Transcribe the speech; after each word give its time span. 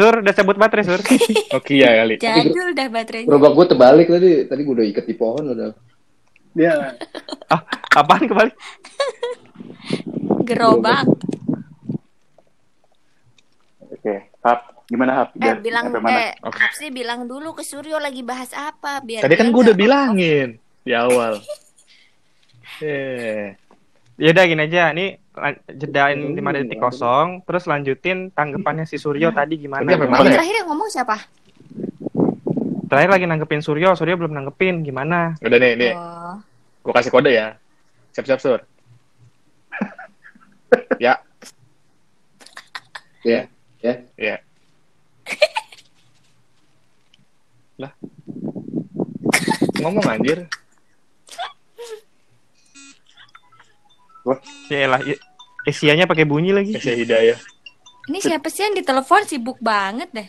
Sur, 0.00 0.24
udah 0.24 0.32
sebut 0.32 0.56
baterai, 0.56 0.84
Sur. 0.88 1.00
Nokia 1.52 1.88
kali. 2.00 2.16
Jadul 2.16 2.72
dah 2.72 2.88
baterainya. 2.88 3.28
Gerobak 3.28 3.52
gue 3.52 3.66
terbalik 3.68 4.08
tadi. 4.08 4.32
Tadi 4.48 4.60
gue 4.64 4.74
udah 4.80 4.86
ikat 4.88 5.04
di 5.04 5.12
pohon 5.12 5.44
udah. 5.52 5.76
Dia 6.56 6.72
ah, 7.52 7.60
apaan 8.00 8.24
kembali? 8.24 8.52
Gerobak. 10.48 11.04
oke. 13.92 14.14
Hap, 14.40 14.88
gimana 14.88 15.12
Hap? 15.20 15.36
Eh 15.36 15.60
bilang 15.60 15.92
sampai 15.92 16.00
mana? 16.00 16.16
eh 16.16 16.32
Hapsi 16.40 16.88
bilang 16.88 17.28
dulu 17.28 17.52
ke 17.52 17.60
Suryo 17.60 18.00
lagi 18.00 18.24
bahas 18.24 18.56
apa 18.56 19.04
biar 19.04 19.20
Tadi 19.20 19.36
kan 19.36 19.52
gue 19.52 19.62
udah 19.68 19.76
bilangin 19.76 20.56
di 20.80 20.96
awal. 20.96 21.44
Eh, 22.80 23.52
Ya 24.20 24.36
udah 24.36 24.44
gini 24.44 24.68
aja, 24.68 24.92
ini 24.92 25.16
jedain 25.72 26.36
5 26.36 26.36
detik 26.36 26.76
kosong, 26.76 27.40
terus 27.48 27.64
lanjutin 27.64 28.28
tanggapannya 28.28 28.84
si 28.84 29.00
Suryo 29.00 29.32
tadi 29.32 29.56
gimana? 29.56 29.80
Tadi 29.80 29.96
sampai 29.96 30.08
Tadi 30.12 30.20
mana? 30.20 30.34
terakhir 30.36 30.54
yang 30.60 30.68
ngomong 30.68 30.88
siapa? 30.92 31.16
Terakhir 32.84 33.10
lagi 33.16 33.24
nanggepin 33.24 33.64
Suryo, 33.64 33.96
Suryo 33.96 34.20
belum 34.20 34.36
nanggepin, 34.36 34.84
gimana? 34.84 35.40
udah 35.40 35.56
nih, 35.56 35.72
nih. 35.72 35.92
Oh. 35.96 36.36
Gue 36.84 36.92
kasih 36.92 37.08
kode 37.08 37.32
ya. 37.32 37.56
Siap-siap, 38.12 38.40
Sur. 38.44 38.60
ya, 41.04 41.16
Ya. 43.24 43.48
Ya. 43.80 43.94
ya. 44.20 44.36
lah. 47.80 47.92
Ngomong 49.80 50.04
anjir. 50.04 50.44
Ya 54.68 54.86
lah, 54.90 55.00
isiannya 55.64 56.04
pakai 56.04 56.28
bunyi 56.28 56.52
lagi. 56.52 56.76
Kasih 56.76 56.98
hidayah. 57.04 57.38
Ini 58.10 58.18
siapa 58.20 58.48
sih 58.50 58.66
yang 58.66 58.74
ditelepon 58.74 59.22
sibuk 59.28 59.58
banget 59.62 60.08
deh. 60.10 60.28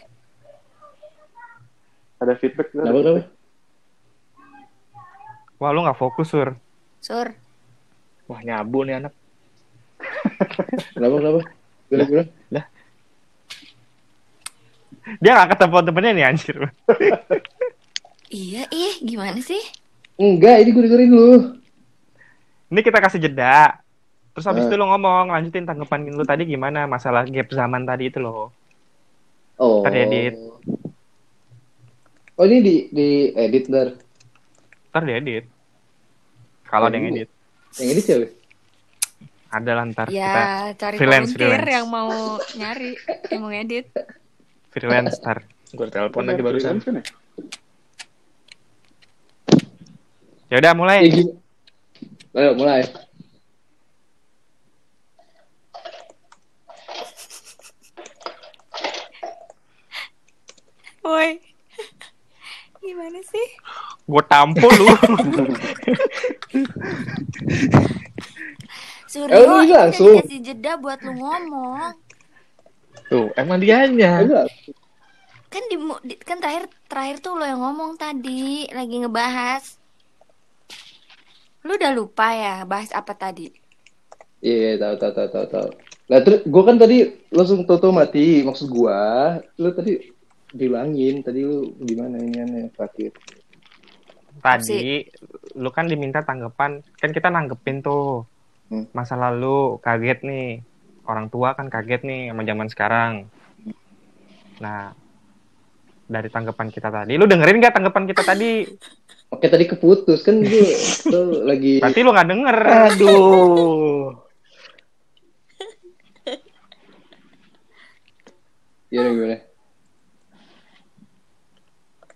Ada 2.22 2.38
feedback 2.38 2.70
nggak? 2.72 2.86
Kenapa 2.86 3.00
kenapa? 3.02 3.22
Wah, 5.58 5.70
lu 5.74 5.86
nggak 5.86 5.98
fokus, 5.98 6.30
Sur. 6.30 6.54
Sur. 7.02 7.34
Wah, 8.30 8.40
nyabu 8.42 8.86
nih 8.86 9.02
anak. 9.02 9.14
Kenapa 10.94 11.16
kenapa? 11.18 11.40
Bilang 11.90 12.08
bilang. 12.10 12.30
Dia 15.22 15.32
nggak 15.34 15.50
ketemu 15.58 15.78
temennya 15.82 16.12
nih, 16.14 16.26
anjir. 16.30 16.58
Iya, 18.32 18.64
ih, 18.72 18.96
gimana 19.04 19.42
sih? 19.42 19.60
Enggak, 20.22 20.62
ini 20.62 20.70
gue 20.72 20.84
dengerin 20.86 21.12
lu. 21.12 21.30
Ini 22.72 22.80
kita 22.80 22.98
kasih 22.98 23.20
jeda. 23.20 23.84
Terus 24.32 24.48
habis 24.48 24.64
Eh. 24.64 24.68
itu 24.68 24.76
lu 24.76 24.88
ngomong, 24.88 25.28
lanjutin 25.28 25.68
tanggapan 25.68 26.08
lu 26.08 26.24
tadi 26.24 26.48
gimana 26.48 26.88
masalah 26.88 27.28
gap 27.28 27.52
zaman 27.52 27.84
tadi 27.84 28.08
itu 28.08 28.18
loh. 28.18 28.48
Oh. 29.58 29.84
Ntar 29.84 29.92
diedit. 29.92 30.40
Oh 32.34 32.48
ini 32.48 32.58
di 32.60 32.76
di 32.90 33.08
edit 33.36 33.68
ntar. 33.68 33.88
Ntar 34.90 35.04
diedit. 35.04 35.46
Kalau 36.64 36.88
ada 36.88 36.96
yang 36.96 37.12
edit. 37.12 37.28
Yang 37.76 37.88
edit 37.92 38.04
siapa? 38.04 38.28
Ada 39.52 39.72
lah 39.76 39.84
ntar 39.86 40.08
kita 40.08 40.16
Ya, 40.16 40.32
cari 40.72 40.96
freelance, 40.96 41.36
volunteer 41.36 41.60
freelance. 41.60 41.76
yang 41.76 41.88
mau 41.92 42.10
nyari, 42.56 42.92
yang 43.28 43.40
mau 43.42 43.52
ngedit. 43.52 43.86
freelance 44.72 45.20
ntar. 45.20 45.44
Gue 45.70 45.88
telepon 45.88 46.24
lagi 46.24 46.40
barusan. 46.40 46.80
Kan 46.80 46.94
ya? 46.98 47.04
Ya 50.48 50.56
udah 50.58 50.72
mulai. 50.74 51.04
Ya? 51.06 51.24
Ayo 52.38 52.52
mulai. 52.60 52.82
Woi. 61.02 61.42
Gimana 62.82 63.20
sih? 63.22 63.48
Gue 64.06 64.24
tampol 64.26 64.70
lu. 64.74 64.88
Suryo, 69.06 69.34
Eh, 69.34 69.44
lu 69.44 69.56
langsung. 69.68 70.16
dikasih 70.18 70.40
jeda 70.42 70.80
buat 70.80 70.98
lu 71.04 71.14
ngomong. 71.14 71.94
Tuh, 73.12 73.28
emang 73.36 73.60
dianya. 73.60 74.24
Enggak. 74.24 74.48
Kan 75.52 75.64
di, 75.68 75.76
di- 76.08 76.22
kan 76.24 76.40
terakhir 76.40 76.72
terakhir 76.88 77.20
tuh 77.20 77.36
lo 77.36 77.44
yang 77.44 77.60
ngomong 77.60 78.00
tadi 78.00 78.72
lagi 78.72 78.96
ngebahas. 79.04 79.81
Lu 81.62 81.78
udah 81.78 81.92
lupa 81.94 82.34
ya 82.34 82.66
bahas 82.66 82.90
apa 82.90 83.14
tadi? 83.14 83.54
Iya, 84.42 84.82
tahu 84.82 84.96
tahu 84.98 85.12
tahu 85.14 85.28
tahu 85.30 85.46
tahu. 85.54 85.70
Lah 86.10 86.20
terus 86.26 86.42
gue 86.44 86.64
kan 86.66 86.78
tadi 86.82 86.98
langsung 87.30 87.64
toto 87.70 87.94
mati. 87.94 88.42
Maksud 88.42 88.68
gua, 88.74 89.38
lu 89.62 89.70
tadi 89.72 90.02
bilangin 90.52 91.22
tadi 91.22 91.46
lu 91.46 91.78
gimana 91.86 92.18
ini 92.20 92.68
sakit. 92.74 93.14
tadi 94.42 95.06
lu 95.54 95.70
kan 95.70 95.86
diminta 95.86 96.26
tanggapan. 96.26 96.82
Kan 96.98 97.14
kita 97.14 97.30
nanggepin 97.30 97.86
tuh. 97.86 98.26
Hmm. 98.74 98.90
Masa 98.98 99.14
lalu 99.14 99.78
kaget 99.86 100.26
nih. 100.26 100.66
Orang 101.06 101.30
tua 101.30 101.54
kan 101.54 101.70
kaget 101.70 102.02
nih 102.02 102.34
sama 102.34 102.42
zaman 102.42 102.68
sekarang. 102.70 103.14
Nah, 104.62 104.94
dari 106.12 106.28
tanggapan 106.28 106.68
kita 106.70 106.92
tadi, 106.92 107.16
lu 107.16 107.24
dengerin 107.24 107.64
gak 107.64 107.76
tanggapan 107.80 108.04
kita 108.04 108.22
tadi? 108.28 108.68
Oke 109.32 109.48
tadi 109.48 109.64
keputus 109.64 110.22
kan 110.22 110.44
gue 110.44 110.68
tuh 111.14 111.48
lagi 111.48 111.80
Berarti 111.80 112.00
lu 112.04 112.12
nggak 112.12 112.30
denger. 112.30 112.58
Aduh. 112.92 114.06
Iya 118.92 119.08
gimana? 119.08 119.38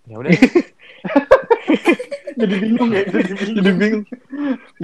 Ya 0.06 0.16
udah. 0.20 0.32
Jadi 2.36 2.56
bingung 2.60 2.92
ya, 2.92 3.02
jadi 3.08 3.32
bingung. 3.32 3.56
Jadi 3.56 3.72
bingung. 3.80 4.04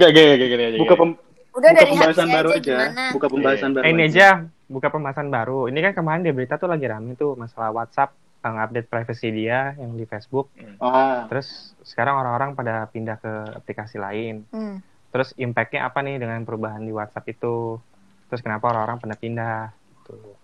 Gak, 0.00 0.08
gak, 0.16 0.24
gak, 0.24 0.48
gini 0.48 0.62
aja. 0.72 0.78
Buka 0.80 0.94
pem- 0.96 1.20
Udah 1.52 1.68
buka 1.68 1.68
dari 1.76 1.90
pembahasan 1.92 2.28
baru 2.32 2.48
aja 2.48 2.56
aja. 2.56 2.72
gimana? 2.72 3.04
Buka 3.12 3.26
pembahasan 3.28 3.70
baru. 3.76 3.84
Eh, 3.84 3.90
ini 3.92 4.02
aja 4.08 4.26
buka 4.72 4.88
pembahasan 4.88 5.28
baru. 5.28 5.60
Ini 5.68 5.78
kan 5.84 5.92
kemarin 5.92 6.24
di 6.24 6.32
berita 6.32 6.56
tuh 6.56 6.72
lagi 6.72 6.88
rame 6.88 7.12
tuh 7.12 7.36
masalah 7.36 7.76
WhatsApp 7.76 8.16
update 8.42 8.90
privacy 8.90 9.30
dia 9.30 9.78
yang 9.78 9.94
di 9.94 10.02
Facebook. 10.02 10.50
Ah, 10.76 11.30
Terus 11.30 11.78
sekarang 11.80 12.18
orang-orang 12.18 12.58
pada 12.58 12.90
pindah 12.90 13.16
ke 13.16 13.32
aplikasi 13.56 13.96
lain. 13.96 14.42
Hmm. 14.50 14.82
Terus 15.14 15.30
impact-nya 15.38 15.86
apa 15.86 16.02
nih 16.02 16.18
dengan 16.18 16.42
perubahan 16.42 16.82
di 16.82 16.90
WhatsApp 16.90 17.30
itu? 17.30 17.78
Terus 18.26 18.42
kenapa 18.42 18.74
orang-orang 18.74 18.98
pada 18.98 19.14
pindah? 19.14 19.70
Tuh. 20.02 20.34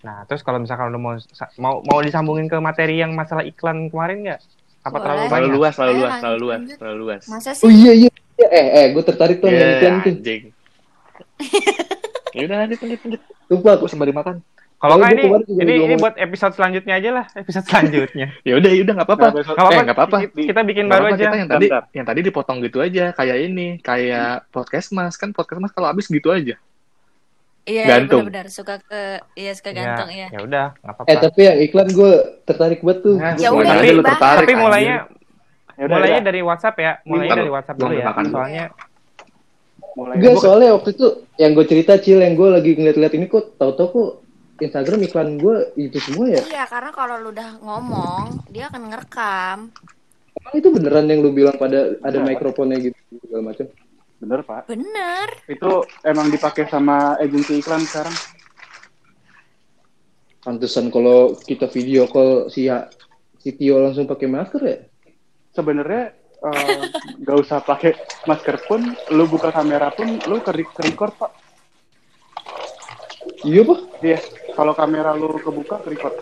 Nah, 0.00 0.24
terus 0.24 0.40
kalau 0.40 0.56
misalkan 0.56 0.88
lu 0.88 0.96
mau 0.96 1.12
mau 1.60 1.84
mau 1.84 2.00
disambungin 2.00 2.48
ke 2.48 2.56
materi 2.56 2.96
yang 2.96 3.12
masalah 3.12 3.44
iklan 3.44 3.92
kemarin 3.92 4.24
nggak? 4.24 4.40
Apa 4.80 4.88
Boleh. 4.88 5.02
terlalu 5.04 5.24
banyak? 5.28 5.50
luas, 5.52 5.74
terlalu 5.76 5.94
luas, 6.00 6.12
terlalu 6.16 6.38
luas, 6.40 6.60
terlalu 6.80 6.98
luas. 7.04 7.22
Masa 7.28 7.50
Oh 7.52 7.68
sih? 7.68 7.68
iya 7.68 7.92
iya. 7.92 8.10
Iya, 8.40 8.48
Eh 8.48 8.66
eh 8.72 8.86
gue 8.96 9.04
tertarik 9.04 9.36
tuh 9.36 9.52
sama 9.52 9.60
Ya, 9.60 9.68
iklan 9.76 9.94
tuh. 10.00 10.12
anjing. 10.16 10.42
Ya 12.30 12.46
udah, 12.46 12.56
lanjut, 12.62 12.78
lanjut, 12.78 13.00
lanjut. 13.02 13.22
Lupa 13.50 13.70
Gue 13.74 13.90
sembari 13.90 14.14
makan. 14.14 14.38
Kalau 14.80 14.96
nggak 14.96 15.12
ini 15.12 15.22
ini 15.60 15.72
ini 15.92 15.94
buat 16.00 16.16
episode 16.16 16.56
selanjutnya 16.56 16.96
aja 16.96 17.10
lah, 17.12 17.24
episode 17.36 17.68
selanjutnya. 17.68 18.32
Ya 18.48 18.56
udah, 18.56 18.70
ya 18.72 18.80
udah 18.80 18.94
nggak 18.96 19.08
apa-apa. 19.12 19.26
Eh, 19.36 19.82
nggak 19.84 19.98
apa-apa. 20.00 20.16
Kita 20.32 20.60
bikin 20.64 20.84
Nggak 20.88 20.96
baru 20.96 21.04
aja. 21.12 21.20
Kita 21.20 21.36
yang 21.36 21.50
tadi, 21.52 21.66
Bentar. 21.68 21.82
yang 21.92 22.06
tadi 22.08 22.20
dipotong 22.24 22.58
gitu 22.64 22.78
aja, 22.80 23.04
kayak 23.12 23.36
ini, 23.44 23.76
kayak 23.84 24.48
podcast 24.48 24.96
mas 24.96 25.20
kan 25.20 25.36
podcast 25.36 25.60
mas 25.60 25.72
kalau 25.76 25.92
habis 25.92 26.08
gitu 26.08 26.32
aja. 26.32 26.56
Iya, 27.68 27.84
Gantung. 27.86 28.24
benar-benar 28.24 28.48
suka 28.48 28.80
ke 28.80 29.20
iya 29.36 29.52
suka 29.52 29.68
Ya, 29.70 29.76
gantung 29.84 30.08
ya. 30.08 30.28
ya 30.32 30.40
udah, 30.48 30.66
nggak 30.80 30.94
apa-apa. 30.96 31.08
Eh 31.12 31.16
tapi 31.20 31.40
yang 31.44 31.58
iklan 31.60 31.88
gue 31.92 32.12
tertarik 32.48 32.80
banget 32.80 32.98
tuh. 33.04 33.16
Nah, 33.20 33.34
Ya 33.36 33.48
udah, 33.52 33.74
bahas. 33.76 34.04
tertarik. 34.08 34.46
Tapi 34.48 34.54
mulainya 34.56 34.96
ya 35.76 35.84
udah, 35.84 35.92
mulainya 35.92 36.20
ya. 36.20 36.24
dari 36.24 36.40
WhatsApp 36.40 36.76
ya, 36.80 36.92
mulainya 37.04 37.28
Bentar, 37.28 37.38
dari 37.44 37.52
WhatsApp 37.52 37.76
dulu 37.76 37.92
ya. 37.92 38.04
makan. 38.08 38.24
Soalnya 38.32 38.64
mulai 39.92 40.14
Enggak 40.16 40.34
soalnya 40.40 40.68
waktu 40.72 40.90
itu 40.96 41.06
yang 41.36 41.50
gue 41.52 41.66
cerita 41.68 41.92
cil 42.00 42.18
yang 42.24 42.34
gue 42.38 42.48
lagi 42.48 42.70
ngeliat-liat 42.80 43.12
ini 43.12 43.26
kok 43.28 43.60
tahu-tahu 43.60 43.88
kok 43.92 44.10
Instagram 44.60 45.00
iklan 45.08 45.40
gue 45.40 45.72
itu 45.80 45.96
semua 45.98 46.28
ya. 46.28 46.42
Iya, 46.44 46.64
karena 46.68 46.90
kalau 46.92 47.16
lu 47.16 47.32
udah 47.32 47.58
ngomong, 47.64 48.44
dia 48.52 48.68
akan 48.68 48.92
ngerekam. 48.92 49.58
Emang 50.36 50.54
itu 50.56 50.68
beneran 50.68 51.08
yang 51.08 51.20
lu 51.24 51.32
bilang 51.32 51.56
pada 51.56 51.96
ada 52.00 52.18
Iya. 52.20 52.28
mikrofonnya 52.28 52.76
gitu 52.80 52.96
segala 53.24 53.52
macam. 53.52 53.66
bener 54.20 54.44
pak. 54.44 54.68
Bener. 54.68 55.28
Itu 55.48 55.80
emang 56.04 56.28
dipakai 56.28 56.68
sama 56.68 57.16
agensi 57.16 57.56
iklan 57.56 57.80
sekarang. 57.88 58.12
Pantesan 60.44 60.92
kalau 60.92 61.32
kita 61.40 61.64
video 61.72 62.04
call 62.04 62.52
si 62.52 62.68
si 63.40 63.48
Tio 63.56 63.80
langsung 63.80 64.04
pakai 64.04 64.28
masker 64.28 64.60
ya. 64.60 64.78
Sebenarnya 65.56 66.12
eh, 66.52 66.84
nggak 67.24 67.36
usah 67.40 67.64
pakai 67.64 67.96
masker 68.28 68.60
pun, 68.68 68.92
lu 69.08 69.24
buka 69.24 69.48
kamera 69.56 69.88
pun, 69.88 70.20
lu 70.28 70.36
ke, 70.44 70.52
ke 70.68 70.80
record 70.84 71.16
pak. 71.16 71.32
Iya 73.44 73.60
pak. 73.64 73.78
Iya, 74.00 74.18
kalau 74.56 74.72
kamera 74.72 75.12
lu 75.12 75.36
kebuka 75.40 75.80
ke 75.84 75.92
record. 75.92 76.14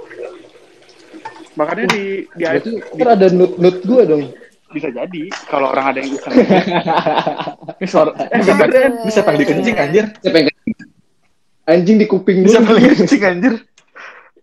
Makanya 1.58 1.84
di 1.90 2.26
di, 2.38 2.44
di- 2.62 2.82
ntar 2.98 3.18
ada 3.18 3.26
nut 3.34 3.58
nut 3.58 3.82
gue 3.82 4.02
dong. 4.06 4.24
bisa 4.68 4.92
jadi 4.92 5.32
kalau 5.48 5.72
orang 5.72 5.96
ada 5.96 5.98
yang 6.04 6.12
iseng. 6.12 6.28
Ini 7.80 7.86
suara, 7.88 8.12
eh, 8.20 8.36
bisa, 8.36 8.52
bisa 9.00 9.20
paling 9.24 9.40
kencing 9.48 9.76
anjir. 9.80 10.04
Siapa 10.20 10.36
yang 10.44 10.48
anjing 11.64 11.96
di 11.96 12.04
kuping 12.04 12.44
Bisa 12.44 12.60
paling 12.60 12.84
kencing 12.92 13.22
anjir. 13.24 13.54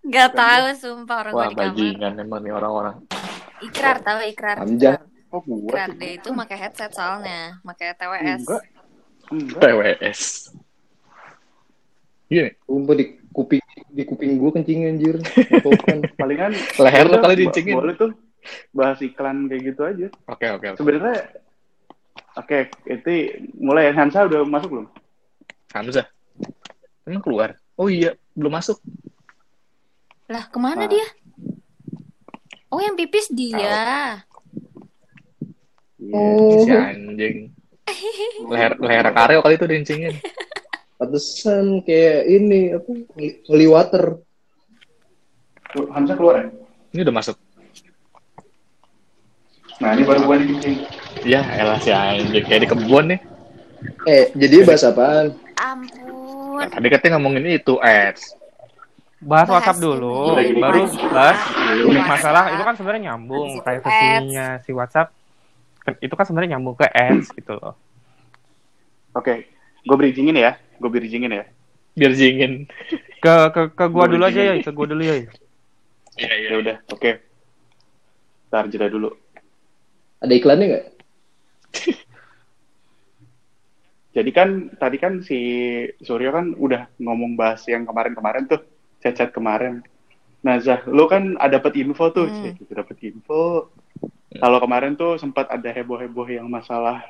Gak 0.10 0.34
tahu 0.34 0.66
sumpah 0.81 1.30
orang 1.30 1.34
Wah, 1.38 1.46
di 1.46 1.54
kamar. 1.54 1.66
bajingan 1.69 2.13
emang 2.18 2.42
nih 2.42 2.54
orang-orang. 2.58 2.96
Ikrar 3.62 4.01
tahu 4.01 4.19
ikrar. 4.25 4.56
Hamzah. 4.66 4.98
Oh, 5.30 5.46
gua 5.46 5.62
Ikrar 5.78 5.90
itu 6.01 6.30
pakai 6.34 6.58
headset 6.58 6.92
soalnya, 6.98 7.62
pakai 7.62 7.94
TWS. 7.94 8.42
Enggak. 8.50 8.62
Enggak. 9.30 10.65
Gini, 12.25 12.50
Sumpah 12.66 12.95
di 12.98 13.06
kuping 13.30 13.62
di 13.92 14.04
kuping 14.04 14.31
gue 14.39 14.50
kencing 14.51 14.80
anjir. 14.89 15.16
Palingan 16.19 16.51
leher 16.81 17.06
lo 17.06 17.18
udah, 17.18 17.22
kali 17.22 17.36
dincingin. 17.45 17.75
Boleh 17.77 17.95
tuh 17.95 18.12
bahas 18.74 18.98
iklan 19.01 19.45
kayak 19.50 19.62
gitu 19.74 19.81
aja. 19.86 20.07
Oke, 20.30 20.45
oke, 20.50 20.66
oke. 20.74 20.80
Sebenarnya 20.80 21.18
Oke, 22.36 22.68
itu 22.83 23.31
mulai 23.56 23.95
Hansa 23.95 24.27
udah 24.27 24.44
masuk 24.44 24.68
belum? 24.75 24.88
Hamzah. 25.72 26.04
Emang 27.07 27.24
keluar? 27.24 27.56
Oh 27.80 27.88
iya, 27.88 28.12
belum 28.36 28.51
masuk. 28.51 28.75
Lah 30.27 30.44
ke 30.51 30.60
mana 30.60 30.83
Ah. 30.83 30.92
dia? 30.92 31.07
Oh 32.68 32.83
yang 32.83 33.00
pipis 33.00 33.31
dia. 33.31 33.56
Iya. 35.95 36.60
Si 36.60 36.72
anjing. 36.75 37.56
Leher 38.51 38.75
leher 38.83 39.07
kareo 39.16 39.39
kali 39.39 39.56
itu 39.56 39.68
dincingin. 39.72 40.16
Pantesan 40.96 41.84
kayak 41.84 42.24
ini 42.26 42.72
apa 42.72 42.92
holy 43.52 43.68
water. 43.68 44.24
Hamsa 45.92 46.16
keluar 46.16 46.36
ya? 46.40 46.48
Ini 46.96 47.04
udah 47.04 47.16
masuk. 47.20 47.36
Nah, 49.84 49.92
ini 49.92 50.08
baru 50.08 50.24
gua 50.24 50.40
dikencing. 50.40 50.88
Ya, 51.28 51.44
elah 51.60 51.76
si 51.84 51.92
anjing 51.92 52.48
kayak 52.48 52.64
di 52.64 52.68
kebun 52.72 53.06
nih. 53.12 53.20
Eh, 54.08 54.32
jadi 54.40 54.64
bahas 54.64 54.88
apaan? 54.88 55.36
Ampun. 55.60 56.64
Nah, 56.64 56.70
tadi 56.72 56.88
katanya 56.88 57.20
ngomongin 57.20 57.60
itu 57.60 57.76
ads. 57.84 58.40
Bahas, 59.20 59.48
Bahas 59.52 59.68
WhatsApp 59.68 59.82
dulu, 59.82 60.38
ini. 60.38 60.62
baru 60.62 60.86
bahas 61.10 61.40
Masih. 61.50 62.04
masalah 62.06 62.44
itu 62.54 62.62
kan 62.62 62.76
sebenarnya 62.78 63.04
nyambung 63.12 63.58
Masih 63.58 63.64
privasinya 63.64 64.48
si 64.62 64.72
WhatsApp 64.76 65.10
itu 65.98 66.14
kan 66.14 66.26
sebenarnya 66.30 66.56
nyambung 66.56 66.76
ke 66.78 66.86
ads 66.86 67.34
gitu 67.34 67.58
loh. 67.58 67.74
Oke, 69.18 69.50
gue 69.86 69.96
bridgingin 69.96 70.36
ya. 70.36 70.58
Gue 70.82 70.90
bridgingin 70.92 71.32
ya. 71.32 71.46
Biar 71.96 72.12
jingin. 72.12 72.68
Ke 73.24 73.34
ke 73.56 73.62
ke 73.72 73.86
gua 73.88 74.06
Gua 74.06 74.12
dulu 74.12 74.24
aja 74.28 74.42
ya, 74.52 74.54
ke 74.60 74.72
gua 74.76 74.88
dulu 74.92 75.00
ya. 75.08 75.16
Iya, 76.20 76.34
iya. 76.44 76.50
Ya 76.52 76.56
udah, 76.60 76.78
oke. 76.92 77.12
Ntar 78.52 78.68
jeda 78.68 78.92
dulu. 78.92 79.16
Ada 80.20 80.34
iklannya 80.36 80.66
nggak? 80.68 80.86
Jadi 84.16 84.32
kan 84.32 84.72
tadi 84.80 84.98
kan 85.00 85.24
si 85.24 85.40
Suryo 86.04 86.32
kan 86.32 86.56
udah 86.56 86.88
ngomong 87.00 87.36
bahas 87.36 87.64
yang 87.68 87.84
kemarin-kemarin 87.84 88.48
tuh, 88.48 88.64
chat-chat 89.04 89.32
kemarin. 89.36 89.84
Nah, 90.40 90.56
Zah, 90.60 90.84
lu 90.88 91.04
kan 91.12 91.36
ada 91.36 91.60
dapat 91.60 91.76
info 91.84 92.12
tuh, 92.16 92.32
Hmm. 92.32 92.56
gitu 92.56 92.72
dapat 92.72 92.96
info. 93.04 93.72
Kalau 94.36 94.60
kemarin 94.64 94.96
tuh 94.96 95.20
sempat 95.20 95.52
ada 95.52 95.68
heboh-heboh 95.68 96.28
yang 96.32 96.48
masalah 96.48 97.04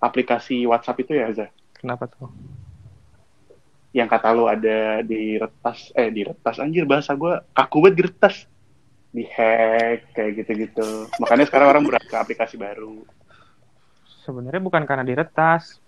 aplikasi 0.00 0.64
WhatsApp 0.64 1.04
itu 1.04 1.12
ya, 1.20 1.28
Zah. 1.36 1.50
Kenapa 1.82 2.06
tuh? 2.06 2.30
Yang 3.90 4.08
kata 4.14 4.28
lu 4.32 4.46
ada 4.46 5.02
di 5.02 5.36
retas, 5.36 5.90
eh 5.98 6.08
di 6.08 6.22
retas 6.22 6.62
anjir 6.62 6.86
bahasa 6.86 7.12
gua 7.18 7.42
kaku 7.52 7.82
banget 7.82 7.94
di 7.98 8.02
retas. 8.08 8.34
Di 9.12 9.26
hack 9.28 10.14
kayak 10.16 10.30
gitu-gitu. 10.40 11.10
Makanya 11.20 11.44
sekarang 11.50 11.68
orang 11.74 11.84
beralih 11.84 12.08
ke 12.08 12.16
aplikasi 12.16 12.56
baru. 12.56 13.04
Sebenarnya 14.24 14.62
bukan 14.62 14.86
karena 14.86 15.04
diretas. 15.04 15.82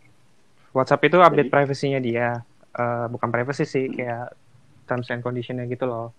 WhatsApp 0.75 1.06
itu 1.06 1.23
update 1.23 1.49
Jadi? 1.49 1.55
privasinya 1.55 2.00
dia. 2.02 2.43
Eh, 2.75 3.06
bukan 3.08 3.31
privacy 3.31 3.64
sih, 3.64 3.87
kayak 3.94 4.35
terms 4.90 5.08
and 5.14 5.23
conditionnya 5.23 5.64
gitu 5.70 5.87
loh. 5.87 6.11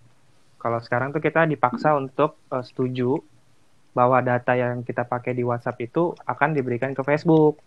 Kalau 0.56 0.80
sekarang 0.80 1.12
tuh 1.12 1.20
kita 1.20 1.44
dipaksa 1.44 1.92
untuk 1.94 2.40
eh, 2.48 2.64
setuju 2.64 3.20
bahwa 3.92 4.24
data 4.24 4.56
yang 4.56 4.80
kita 4.82 5.04
pakai 5.04 5.36
di 5.36 5.44
WhatsApp 5.44 5.78
itu 5.84 6.16
akan 6.24 6.56
diberikan 6.56 6.96
ke 6.96 7.04
Facebook. 7.04 7.60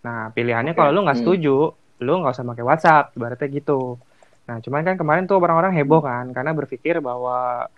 Nah, 0.00 0.32
pilihannya 0.32 0.72
kalau 0.72 0.90
lu 0.96 1.04
nggak 1.04 1.18
Hmm. 1.20 1.26
setuju, 1.26 1.56
lu 2.00 2.12
nggak 2.24 2.32
usah 2.32 2.46
pakai 2.46 2.64
WhatsApp, 2.64 3.04
ibaratnya 3.16 3.48
gitu. 3.52 4.00
Nah, 4.48 4.56
cuman 4.64 4.82
kan 4.82 4.96
kemarin 4.96 5.24
tuh 5.28 5.36
orang-orang 5.36 5.76
heboh 5.76 6.00
kan, 6.00 6.32
karena 6.32 6.56
berpikir 6.56 6.98
bahwa 7.04 7.68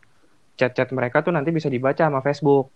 chat-chat 0.57 0.89
mereka 0.95 1.21
tuh 1.21 1.35
nanti 1.35 1.51
bisa 1.51 1.67
dibaca 1.67 2.07
sama 2.07 2.23
Facebook. 2.23 2.71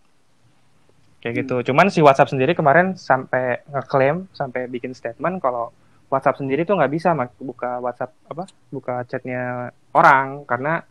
Kayak 1.23 1.47
gitu. 1.47 1.73
Cuman 1.73 1.89
si 1.89 2.03
WhatsApp 2.03 2.31
sendiri 2.35 2.53
kemarin 2.53 2.99
sampai 2.99 3.63
ngeklaim, 3.71 4.29
sampai 4.35 4.69
bikin 4.69 4.93
statement 4.93 5.41
kalau 5.41 5.71
WhatsApp 6.07 6.39
sendiri 6.39 6.63
tuh 6.63 6.79
nggak 6.79 6.93
bisa 6.93 7.15
buka 7.43 7.83
WhatsApp 7.83 8.15
apa, 8.31 8.45
buka 8.71 9.03
chatnya 9.11 9.71
orang 9.91 10.47
karena 10.47 10.83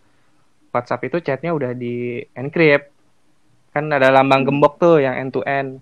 WhatsApp 0.75 1.07
itu 1.07 1.17
chatnya 1.23 1.55
udah 1.55 1.71
di 1.71 2.19
encrypt. 2.35 2.91
Kan 3.71 3.91
ada 3.91 4.11
lambang 4.11 4.47
gembok 4.47 4.79
tuh 4.79 5.03
yang 5.03 5.15
end 5.15 5.31
to 5.35 5.43
end. 5.43 5.79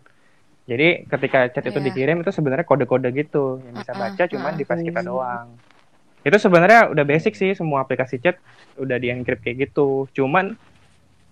Jadi 0.69 1.06
ketika 1.12 1.38
chat 1.51 1.65
itu 1.68 1.80
Iya. 1.80 1.88
dikirim 1.88 2.18
itu 2.24 2.31
sebenarnya 2.31 2.63
kode-kode 2.68 3.10
gitu 3.15 3.60
yang 3.68 3.75
bisa 3.75 3.94
Mm-mm, 3.94 4.01
baca 4.01 4.24
cuman 4.31 4.54
mm-mm. 4.54 4.60
device 4.60 4.83
kita 4.88 5.01
doang. 5.04 5.48
Itu 6.24 6.38
sebenarnya 6.39 6.92
udah 6.94 7.06
basic 7.07 7.33
sih 7.36 7.51
semua 7.60 7.83
aplikasi 7.83 8.19
chat 8.24 8.39
udah 8.80 8.98
di 9.00 9.07
encrypt 9.12 9.44
kayak 9.44 9.57
gitu. 9.71 10.07
Cuman 10.15 10.56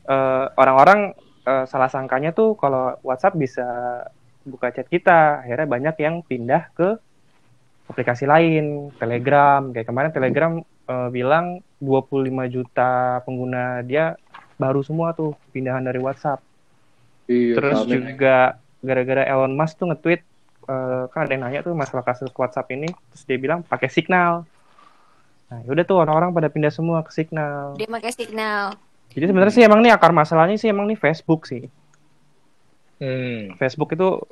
eh, 0.10 0.45
orang-orang 0.62 1.00
eh, 1.48 1.66
salah 1.72 1.89
sangkanya 1.92 2.30
tuh 2.36 2.56
kalau 2.62 2.95
WhatsApp 3.07 3.36
bisa 3.39 3.66
buka 4.44 4.74
chat 4.75 4.88
kita, 4.89 5.45
akhirnya 5.45 5.68
banyak 5.69 5.95
yang 6.06 6.16
pindah 6.25 6.63
ke 6.77 6.88
aplikasi 7.92 8.25
lain, 8.30 8.95
Telegram. 9.01 9.62
Kayak 9.74 9.88
kemarin 9.89 10.12
Telegram 10.16 10.51
eh, 10.92 11.10
bilang 11.13 11.45
25 11.81 12.48
juta 12.56 13.22
pengguna 13.25 13.81
dia 13.86 14.16
baru 14.62 14.81
semua 14.86 15.13
tuh 15.18 15.38
pindahan 15.54 15.84
dari 15.88 16.00
WhatsApp. 16.01 16.42
Iya, 17.30 17.54
Terus 17.57 17.80
juga 17.88 18.60
gara-gara 18.81 19.24
Elon 19.25 19.54
Musk 19.54 19.78
tuh 19.78 19.88
nge-tweet 19.94 20.22
eh, 20.68 21.04
kan 21.10 21.25
ada 21.25 21.31
yang 21.33 21.44
nanya 21.45 21.62
tuh 21.66 21.74
masalah 21.74 22.06
kasus 22.06 22.30
WhatsApp 22.33 22.69
ini, 22.74 22.89
terus 23.13 23.24
dia 23.25 23.38
bilang 23.38 23.62
pakai 23.66 23.89
Signal. 23.89 24.45
Nah, 25.51 25.60
udah 25.68 25.83
tuh 25.83 26.00
orang-orang 26.00 26.31
pada 26.31 26.48
pindah 26.48 26.72
semua 26.72 27.04
ke 27.04 27.12
Signal. 27.12 27.75
Dia 27.75 27.89
pakai 27.92 28.12
signal. 28.16 28.80
Jadi 29.12 29.25
sebenarnya 29.28 29.51
sih 29.51 29.63
emang 29.68 29.83
nih 29.83 29.92
akar 29.92 30.16
masalahnya 30.16 30.56
sih 30.56 30.72
emang 30.72 30.88
nih 30.88 30.95
Facebook 30.95 31.44
sih. 31.44 31.68
Hmm. 33.03 33.60
Facebook 33.60 33.91
itu 33.91 34.24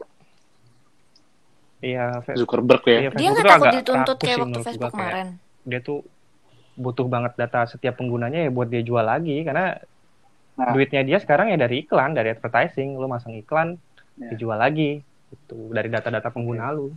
Iya, 1.79 2.19
Zuckerberg 2.35 2.83
ya. 2.83 3.07
iya, 3.07 3.09
Dia 3.15 3.29
nggak 3.31 3.47
takut 3.47 3.67
agak 3.71 3.73
dituntut 3.79 4.17
kayak 4.19 4.35
sih 4.35 4.41
waktu 4.43 4.59
Facebook 4.67 4.91
kemarin. 4.91 5.27
Dia 5.63 5.79
tuh 5.79 6.03
butuh 6.75 7.07
banget 7.07 7.35
data 7.39 7.67
setiap 7.67 7.99
penggunanya 7.99 8.47
ya 8.47 8.49
buat 8.51 8.67
dia 8.71 8.83
jual 8.83 9.03
lagi 9.03 9.43
karena 9.43 9.79
Nah. 10.59 10.75
duitnya 10.75 11.07
dia 11.07 11.23
sekarang 11.23 11.55
ya 11.55 11.57
dari 11.59 11.87
iklan, 11.87 12.11
dari 12.11 12.35
advertising, 12.35 12.99
lu 12.99 13.07
masang 13.07 13.31
iklan, 13.31 13.79
Ya. 14.19 14.35
dijual 14.35 14.59
lagi 14.59 14.99
itu 15.31 15.59
dari 15.71 15.87
data-data 15.87 16.27
pengguna 16.27 16.75
lu. 16.75 16.91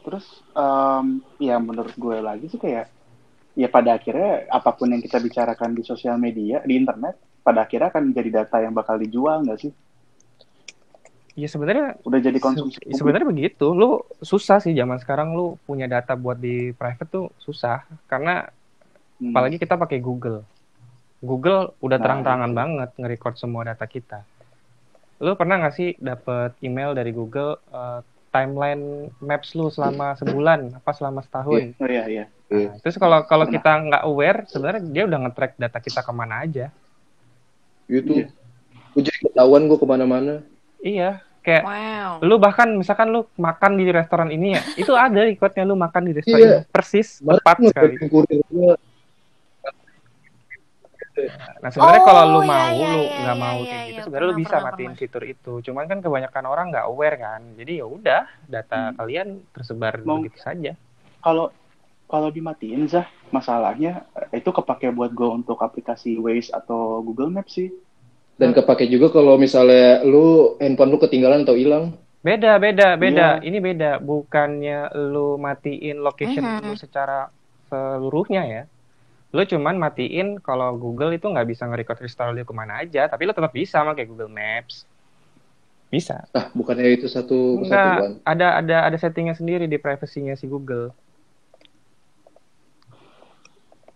Terus 0.00 0.24
em, 0.56 1.06
ya 1.36 1.60
menurut 1.60 1.92
gue 1.92 2.16
lagi 2.18 2.48
sih 2.48 2.56
kayak 2.56 2.88
ya 3.52 3.68
pada 3.68 4.00
akhirnya 4.00 4.48
apa 4.48 4.70
pun 4.72 4.88
yang 4.88 5.02
kita 5.02 5.20
bicarakan 5.20 5.76
di 5.76 5.82
sosial 5.84 6.16
media, 6.16 6.64
di 6.64 6.78
internet, 6.78 7.18
pada 7.44 7.68
akhirnya 7.68 7.92
akan 7.92 8.16
jadi 8.16 8.30
data 8.42 8.64
yang 8.64 8.72
bakal 8.72 8.96
dijual 8.96 9.44
nggak 9.44 9.60
sih? 9.60 9.72
Ya 11.36 11.46
sebenarnya 11.46 12.00
Udah 12.02 12.18
jadi 12.18 12.38
konsumsi. 12.40 12.80
se- 12.80 12.96
sebenarnya 12.96 13.28
begitu. 13.28 13.70
Lu 13.70 14.02
susah 14.18 14.58
sih 14.58 14.74
zaman 14.74 14.98
sekarang 14.98 15.36
lu 15.36 15.54
punya 15.62 15.86
data 15.86 16.16
buat 16.16 16.34
di 16.34 16.72
private 16.72 17.10
tuh 17.10 17.26
susah 17.38 17.84
karena 18.08 18.48
Hmm. 19.18 19.34
apalagi 19.34 19.58
kita 19.58 19.74
pakai 19.74 19.98
Google. 19.98 20.46
Google 21.18 21.74
udah 21.82 21.98
Nah, 21.98 22.02
terang-terangan 22.06 22.50
itu. 22.50 22.58
banget 22.58 22.88
nge-record 22.94 23.34
semua 23.34 23.66
data 23.66 23.82
kita. 23.82 24.22
Lu 25.18 25.34
pernah 25.34 25.58
nggak 25.58 25.74
sih 25.74 25.94
dapet 25.98 26.54
email 26.60 26.94
dari 26.94 27.10
Google 27.10 27.58
eh, 27.68 28.00
timeline 28.28 29.08
maps 29.18 29.56
lu 29.56 29.66
selama 29.66 30.14
sebulan 30.14 30.78
apa 30.78 30.90
selama 30.92 31.20
setahun? 31.24 31.74
Oh 31.80 31.88
iya 31.88 32.04
iya. 32.06 32.24
Nah, 32.48 32.80
terus 32.80 32.96
kalau 32.96 33.24
kalau 33.28 33.44
kita 33.44 33.68
nggak 33.68 34.02
aware, 34.04 34.48
sebenarnya 34.48 34.82
dia 34.88 35.02
udah 35.04 35.18
nge-track 35.26 35.52
data 35.60 35.78
kita 35.78 36.00
ke 36.00 36.12
mana 36.12 36.44
aja. 36.44 36.72
Gitu. 37.88 38.24
Iya. 38.24 38.26
Gue 38.94 39.02
jadi 39.04 39.18
ketahuan 39.28 39.68
gue 39.68 39.76
ke 39.76 39.86
mana-mana. 39.88 40.34
Iya, 40.80 41.20
kayak 41.44 41.64
Wow. 41.64 42.10
lu 42.24 42.36
bahkan 42.40 42.68
misalkan 42.72 43.12
lu 43.12 43.28
makan 43.36 43.76
di 43.76 43.84
restoran 43.92 44.32
ini 44.32 44.56
ya, 44.56 44.62
itu 44.86 44.92
ada 44.96 45.20
recordnya 45.24 45.64
lu 45.68 45.76
makan 45.76 46.02
di 46.08 46.12
restoran 46.16 46.40
Iya. 46.40 46.56
ini 46.64 46.72
persis 46.72 47.20
tepat 47.20 47.56
sekali. 47.60 47.94
Nah 51.58 51.68
sebenarnya 51.68 52.00
Oh, 52.00 52.06
kalau 52.06 52.22
lu 52.28 52.40
iya, 52.40 52.48
mau, 52.48 52.68
iya, 52.70 52.88
lu 52.88 53.00
iya, 53.00 53.18
nggak 53.18 53.36
iya, 53.36 53.42
mau 53.42 53.58
iya, 53.58 53.64
kayak 53.64 53.78
iya. 53.78 53.88
gitu, 53.88 54.00
sebenarnya 54.02 54.26
lu 54.26 54.36
bisa 54.36 54.48
pernah, 54.50 54.66
matiin 54.66 54.86
pernah. 54.86 55.00
fitur 55.00 55.22
itu. 55.24 55.52
Cuman 55.62 55.84
kan 55.84 55.98
kebanyakan 55.98 56.44
orang 56.44 56.66
nggak 56.70 56.86
aware 56.86 57.16
kan, 57.16 57.40
jadi 57.54 57.72
ya 57.76 57.86
udah 57.86 58.22
data 58.44 58.80
Hmm. 58.80 58.96
kalian 58.96 59.28
tersebar 59.50 59.94
Mau- 60.02 60.18
begitu 60.18 60.38
saja. 60.38 60.72
Kalau 61.18 61.50
kalau 62.04 62.28
dimatiin 62.28 62.86
Zah, 62.86 63.04
masalahnya 63.28 64.04
eh, 64.14 64.38
itu 64.38 64.48
kepake 64.48 64.88
buat 64.90 65.12
gue 65.12 65.28
untuk 65.28 65.58
aplikasi 65.58 66.16
Waze 66.16 66.48
atau 66.48 67.00
Google 67.00 67.28
Maps 67.28 67.52
sih. 67.52 67.68
Dan 68.34 68.54
kepake 68.54 68.86
juga 68.86 69.10
kalau 69.10 69.34
misalnya 69.34 70.00
lu 70.02 70.54
handphone 70.56 70.88
lu 70.88 70.96
ketinggalan 70.96 71.42
atau 71.42 71.52
hilang. 71.52 71.92
Beda, 72.18 72.54
beda, 72.56 72.94
beda. 72.94 73.38
Iya. 73.38 73.44
Ini 73.44 73.58
beda. 73.58 73.90
Bukannya 73.98 74.78
lu 74.94 75.36
matiin 75.36 75.98
location 75.98 76.42
Mhm. 76.44 76.64
lu 76.64 76.74
secara 76.74 77.28
seluruhnya 77.68 78.42
ya. 78.44 78.62
Lu 79.28 79.44
cuman 79.44 79.76
matiin 79.76 80.40
kalau 80.40 80.72
Google 80.74 81.12
itu 81.12 81.28
nggak 81.28 81.44
bisa 81.44 81.68
nge-record 81.68 82.00
restore 82.00 82.32
lu 82.32 82.42
ke 82.42 82.54
mana 82.56 82.80
aja, 82.80 83.04
tapi 83.06 83.28
lu 83.28 83.36
tetap 83.36 83.52
bisa 83.52 83.84
pakai 83.84 84.08
Google 84.08 84.32
Maps. 84.32 84.88
Bisa. 85.88 86.24
Ah, 86.32 86.48
bukannya 86.52 86.96
itu 86.96 87.08
satu 87.08 87.64
kesatuan. 87.64 88.20
Ada 88.24 88.60
ada 88.60 88.76
ada 88.88 88.96
settingnya 88.96 89.32
sendiri 89.32 89.64
di 89.64 89.76
privacy-nya 89.76 90.36
si 90.36 90.44
Google. 90.44 90.92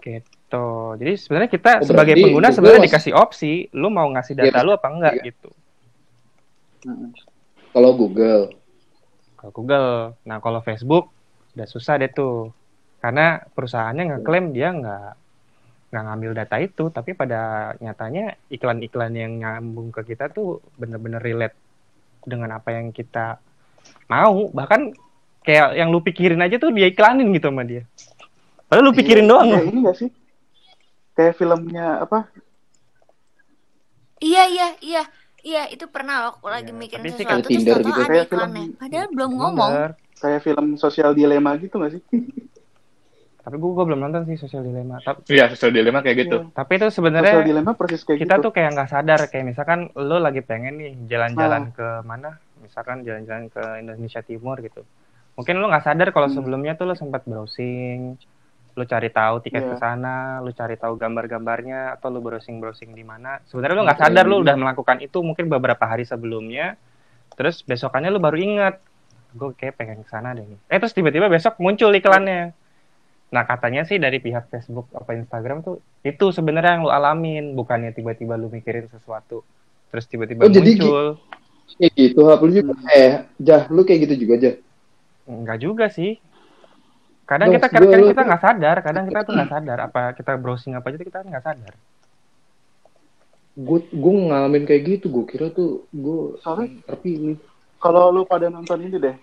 Gitu. 0.01 0.67
Jadi 1.01 1.13
sebenarnya 1.17 1.51
kita 1.53 1.73
Oh, 1.81 1.87
sebagai 1.87 2.15
pengguna 2.17 2.49
Google 2.49 2.57
sebenarnya 2.57 2.81
masih- 2.85 2.93
dikasih 2.93 3.13
opsi, 3.15 3.53
lu 3.73 3.89
mau 3.89 4.09
ngasih 4.13 4.35
data 4.37 4.59
Iya, 4.61 4.67
lu 4.67 4.73
apa 4.73 4.89
enggak 4.89 5.15
iya. 5.17 5.25
gitu. 5.33 5.51
Kalau 7.73 7.91
Google. 7.95 8.43
Kalau 9.39 9.53
Google. 9.55 9.91
Nah, 10.29 10.39
kalau 10.43 10.61
Facebook 10.61 11.09
udah 11.55 11.69
susah 11.69 11.97
deh 11.97 12.11
tuh. 12.11 12.53
Karena 13.01 13.41
perusahaannya 13.55 14.05
ngeklaim 14.17 14.55
dia 14.55 14.71
nggak 14.71 15.11
nggak 15.93 16.05
ngambil 16.09 16.33
data 16.33 16.57
itu, 16.57 16.89
tapi 16.89 17.13
pada 17.13 17.41
nyatanya 17.77 18.41
iklan-iklan 18.49 19.13
yang 19.13 19.33
nyambung 19.37 19.93
ke 19.93 20.09
kita 20.09 20.27
tuh 20.27 20.65
bener-bener 20.75 21.21
relate 21.21 21.53
dengan 22.25 22.57
apa 22.57 22.73
yang 22.73 22.89
kita 22.91 23.37
mau. 24.09 24.49
Bahkan 24.49 24.97
kayak 25.43 25.77
yang 25.77 25.93
lu 25.93 26.01
pikirin 26.01 26.41
aja 26.41 26.57
tuh 26.57 26.73
dia 26.73 26.89
iklanin 26.89 27.29
gitu 27.31 27.53
sama 27.53 27.63
dia. 27.63 27.85
Padahal 28.65 28.89
lu 28.89 28.97
pikirin 28.97 29.23
Iya, 29.23 29.31
doang 29.31 29.47
iya, 29.47 29.59
lu. 29.59 29.69
ini 29.69 29.79
gak 29.85 29.97
sih? 30.01 30.09
Kayak 31.13 31.35
filmnya 31.37 31.87
apa? 32.01 32.19
Iya 34.17 34.43
iya 34.49 34.69
iya 34.81 35.03
iya 35.43 35.63
itu 35.69 35.85
pernah 35.87 36.25
loh 36.25 36.29
aku 36.33 36.49
lagi 36.49 36.71
Iya, 36.71 36.79
mikirin 36.79 37.05
sesuatu 37.05 37.21
kayak 37.21 37.43
terus 37.43 37.53
Tinder 37.53 37.79
gitu. 37.79 37.91
ada 37.91 38.01
Kayak 38.01 38.09
film- 38.09 38.25
iklannya. 38.25 38.67
Padahal 38.81 39.09
belum 39.13 39.31
ngomong. 39.37 39.71
Bener. 39.71 39.91
Kayak 40.17 40.41
film 40.41 40.67
sosial 40.79 41.11
dilema 41.13 41.53
gitu 41.59 41.77
gak 41.77 41.93
sih? 41.93 42.03
Tapi 43.43 43.57
gue 43.57 43.85
belum 43.85 44.01
nonton 44.01 44.23
sih 44.25 44.37
Social 44.37 44.63
Dilemma. 44.63 44.99
Ta- 44.99 45.19
Iya, 45.27 45.51
sosial 45.51 45.71
dilema 45.71 45.99
kayak 45.99 46.17
gitu. 46.21 46.37
Iya. 46.41 46.55
Tapi 46.55 46.73
itu 46.73 46.87
Sosial 46.87 46.97
sebenarnya 46.97 47.35
dilema 47.43 47.73
persis 47.73 48.01
kayak 48.01 48.19
kita 48.21 48.35
gitu. 48.37 48.45
tuh 48.45 48.53
kayak 48.53 48.71
nggak 48.73 48.89
sadar 48.89 49.21
kayak 49.27 49.45
misalkan 49.45 49.79
lo 49.95 50.17
lagi 50.17 50.41
pengen 50.41 50.75
nih 50.77 50.95
jalan-jalan 51.07 51.71
ke 51.71 51.87
mana 52.03 52.39
misalkan 52.57 53.03
jalan-jalan 53.03 53.49
ke 53.49 53.63
Indonesia 53.77 54.21
Timur 54.21 54.57
gitu 54.59 54.87
mungkin 55.33 55.59
lo 55.59 55.67
nggak 55.67 55.83
sadar 55.83 56.09
kalau 56.09 56.29
Hmm. 56.29 56.37
sebelumnya 56.37 56.73
tuh 56.73 56.87
lo 56.87 56.95
sempat 56.95 57.25
browsing 57.25 58.15
lo 58.73 58.85
cari 58.85 59.11
tahu 59.11 59.43
tiket 59.43 59.59
Iya. 59.61 59.69
ke 59.69 59.77
sana 59.77 60.15
lo 60.39 60.49
cari 60.51 60.77
tahu 60.77 60.95
gambar-gambarnya 60.95 61.93
atau 61.93 62.09
lo 62.09 62.21
browsing-browsing 62.21 62.91
di 62.91 63.03
mana 63.03 63.43
sebenarnya 63.45 63.75
lo 63.75 63.85
nggak 63.85 64.01
sadar 64.01 64.25
lo 64.25 64.39
udah 64.39 64.55
melakukan 64.55 64.97
itu 65.01 65.19
mungkin 65.19 65.49
beberapa 65.49 65.83
hari 65.83 66.05
sebelumnya 66.05 66.79
terus 67.33 67.61
besokannya 67.61 68.09
lo 68.09 68.17
baru 68.17 68.39
ingat 68.39 68.79
gue 69.33 69.51
kayak 69.53 69.75
pengen 69.75 69.99
ke 70.01 70.09
sana 70.09 70.31
deh 70.31 70.47
nih 70.47 70.59
eh 70.63 70.79
terus 70.79 70.93
tiba-tiba 70.93 71.27
besok 71.27 71.59
muncul 71.59 71.91
iklannya 71.91 72.55
Nah 73.33 73.49
katanya 73.49 73.89
sih 73.89 73.97
dari 73.97 74.21
pihak 74.21 74.53
Facebook 74.53 74.93
apa 74.93 75.17
Instagram 75.17 75.65
tuh 75.65 75.81
itu 76.05 76.29
sebenarnya 76.31 76.77
yang 76.77 76.85
lu 76.85 76.93
alamin, 76.93 77.57
bukannya 77.57 77.97
tiba-tiba 77.97 78.37
lu 78.37 78.53
mikirin 78.53 78.93
sesuatu 78.93 79.41
terus 79.89 80.05
tiba-tiba 80.05 80.45
Oh, 80.45 80.53
jadi 80.53 80.77
muncul. 80.77 81.07
Kayak 81.73 81.93
gitu, 81.97 82.21
lu 82.21 82.51
juga. 82.53 82.73
Eh, 82.93 83.25
Jah, 83.41 83.65
lu 83.73 83.81
kayak 83.89 84.01
gitu 84.05 84.29
juga, 84.29 84.35
Jah. 84.37 84.57
Enggak 85.25 85.59
juga 85.65 85.89
sih. 85.89 86.21
Kadang 87.25 87.49
Maksud 87.49 87.65
kita 87.65 87.69
kadang 87.73 88.01
lu 88.05 88.09
kita 88.13 88.23
nggak 88.29 88.43
sadar, 88.45 88.77
kadang 88.85 89.05
kita 89.09 89.21
tuh 89.25 89.33
nggak 89.33 89.51
sadar 89.57 89.79
apa 89.81 90.03
kita 90.13 90.33
browsing 90.37 90.77
apa 90.77 90.93
aja 90.93 90.97
tuh 91.01 91.09
kita 91.09 91.21
nggak 91.25 91.45
sadar. 91.45 91.75
Gue 93.57 93.81
gue 93.89 94.13
ngalamin 94.29 94.65
kayak 94.69 94.83
gitu, 94.85 95.07
gue 95.09 95.25
kira 95.25 95.49
tuh 95.49 95.89
gue 95.93 96.37
Soalnya 96.45 96.85
terpilih. 96.85 97.37
kalau 97.81 98.13
lu 98.13 98.29
pada 98.29 98.53
nonton 98.53 98.81
ini 98.85 98.97
deh, 99.01 99.17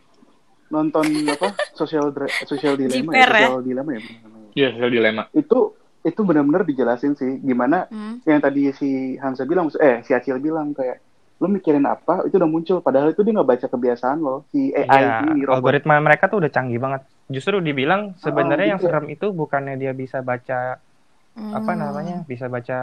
nonton 0.70 1.06
apa? 1.28 1.54
Sosial 1.74 2.14
sosial 2.44 2.74
dilema 2.76 3.12
ya, 3.12 3.26
Jiper 3.26 3.32
ya? 3.32 3.48
sosial 3.48 3.62
dilema 3.62 3.90
ya. 3.90 4.00
namanya. 4.00 4.50
Iya, 4.52 4.68
sosial 4.72 4.92
dilema. 4.92 5.24
Itu 5.32 5.60
itu 6.00 6.22
benar-benar 6.22 6.64
dijelasin 6.64 7.14
sih 7.14 7.38
gimana 7.40 7.86
Hmm. 7.86 8.24
yang 8.24 8.40
tadi 8.40 8.72
si 8.72 8.90
Hansa 9.16 9.44
bilang, 9.44 9.68
eh 9.76 10.00
si 10.02 10.12
Acil 10.12 10.38
bilang 10.38 10.72
kayak 10.72 11.04
lu 11.38 11.48
mikirin 11.48 11.84
apa 11.84 12.24
itu 12.24 12.36
udah 12.36 12.48
muncul 12.48 12.78
padahal 12.80 13.10
itu 13.10 13.20
dia 13.20 13.32
nggak 13.32 13.48
baca 13.48 13.68
kebiasaan 13.68 14.20
lo 14.20 14.44
si 14.50 14.72
AI 14.72 14.84
Iya, 14.84 15.16
ini 15.26 15.42
robot 15.42 15.56
algoritma 15.56 15.96
mereka 15.98 16.28
tuh 16.28 16.40
udah 16.40 16.50
canggih 16.50 16.78
banget. 16.78 17.02
Justru 17.28 17.60
dibilang 17.60 18.16
sebenarnya 18.18 18.68
yang 18.70 18.78
gitu 18.78 18.86
ya. 18.86 18.92
serem 18.92 19.06
itu 19.08 19.28
bukannya 19.30 19.76
dia 19.76 19.92
bisa 19.92 20.20
baca 20.20 20.76
apa 21.32 21.72
Hmm. 21.72 21.80
namanya 21.80 22.18
bisa 22.24 22.48
baca 22.48 22.80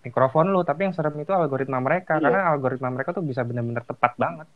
mikrofon 0.00 0.48
lu 0.48 0.62
tapi 0.62 0.86
yang 0.86 0.94
serem 0.94 1.12
itu 1.16 1.30
algoritma 1.30 1.76
mereka 1.78 2.16
Iya. 2.16 2.24
karena 2.24 2.40
algoritma 2.48 2.88
mereka 2.88 3.10
tuh 3.10 3.20
bisa 3.20 3.42
benar-benar 3.42 3.82
tepat 3.82 4.14
banget 4.16 4.46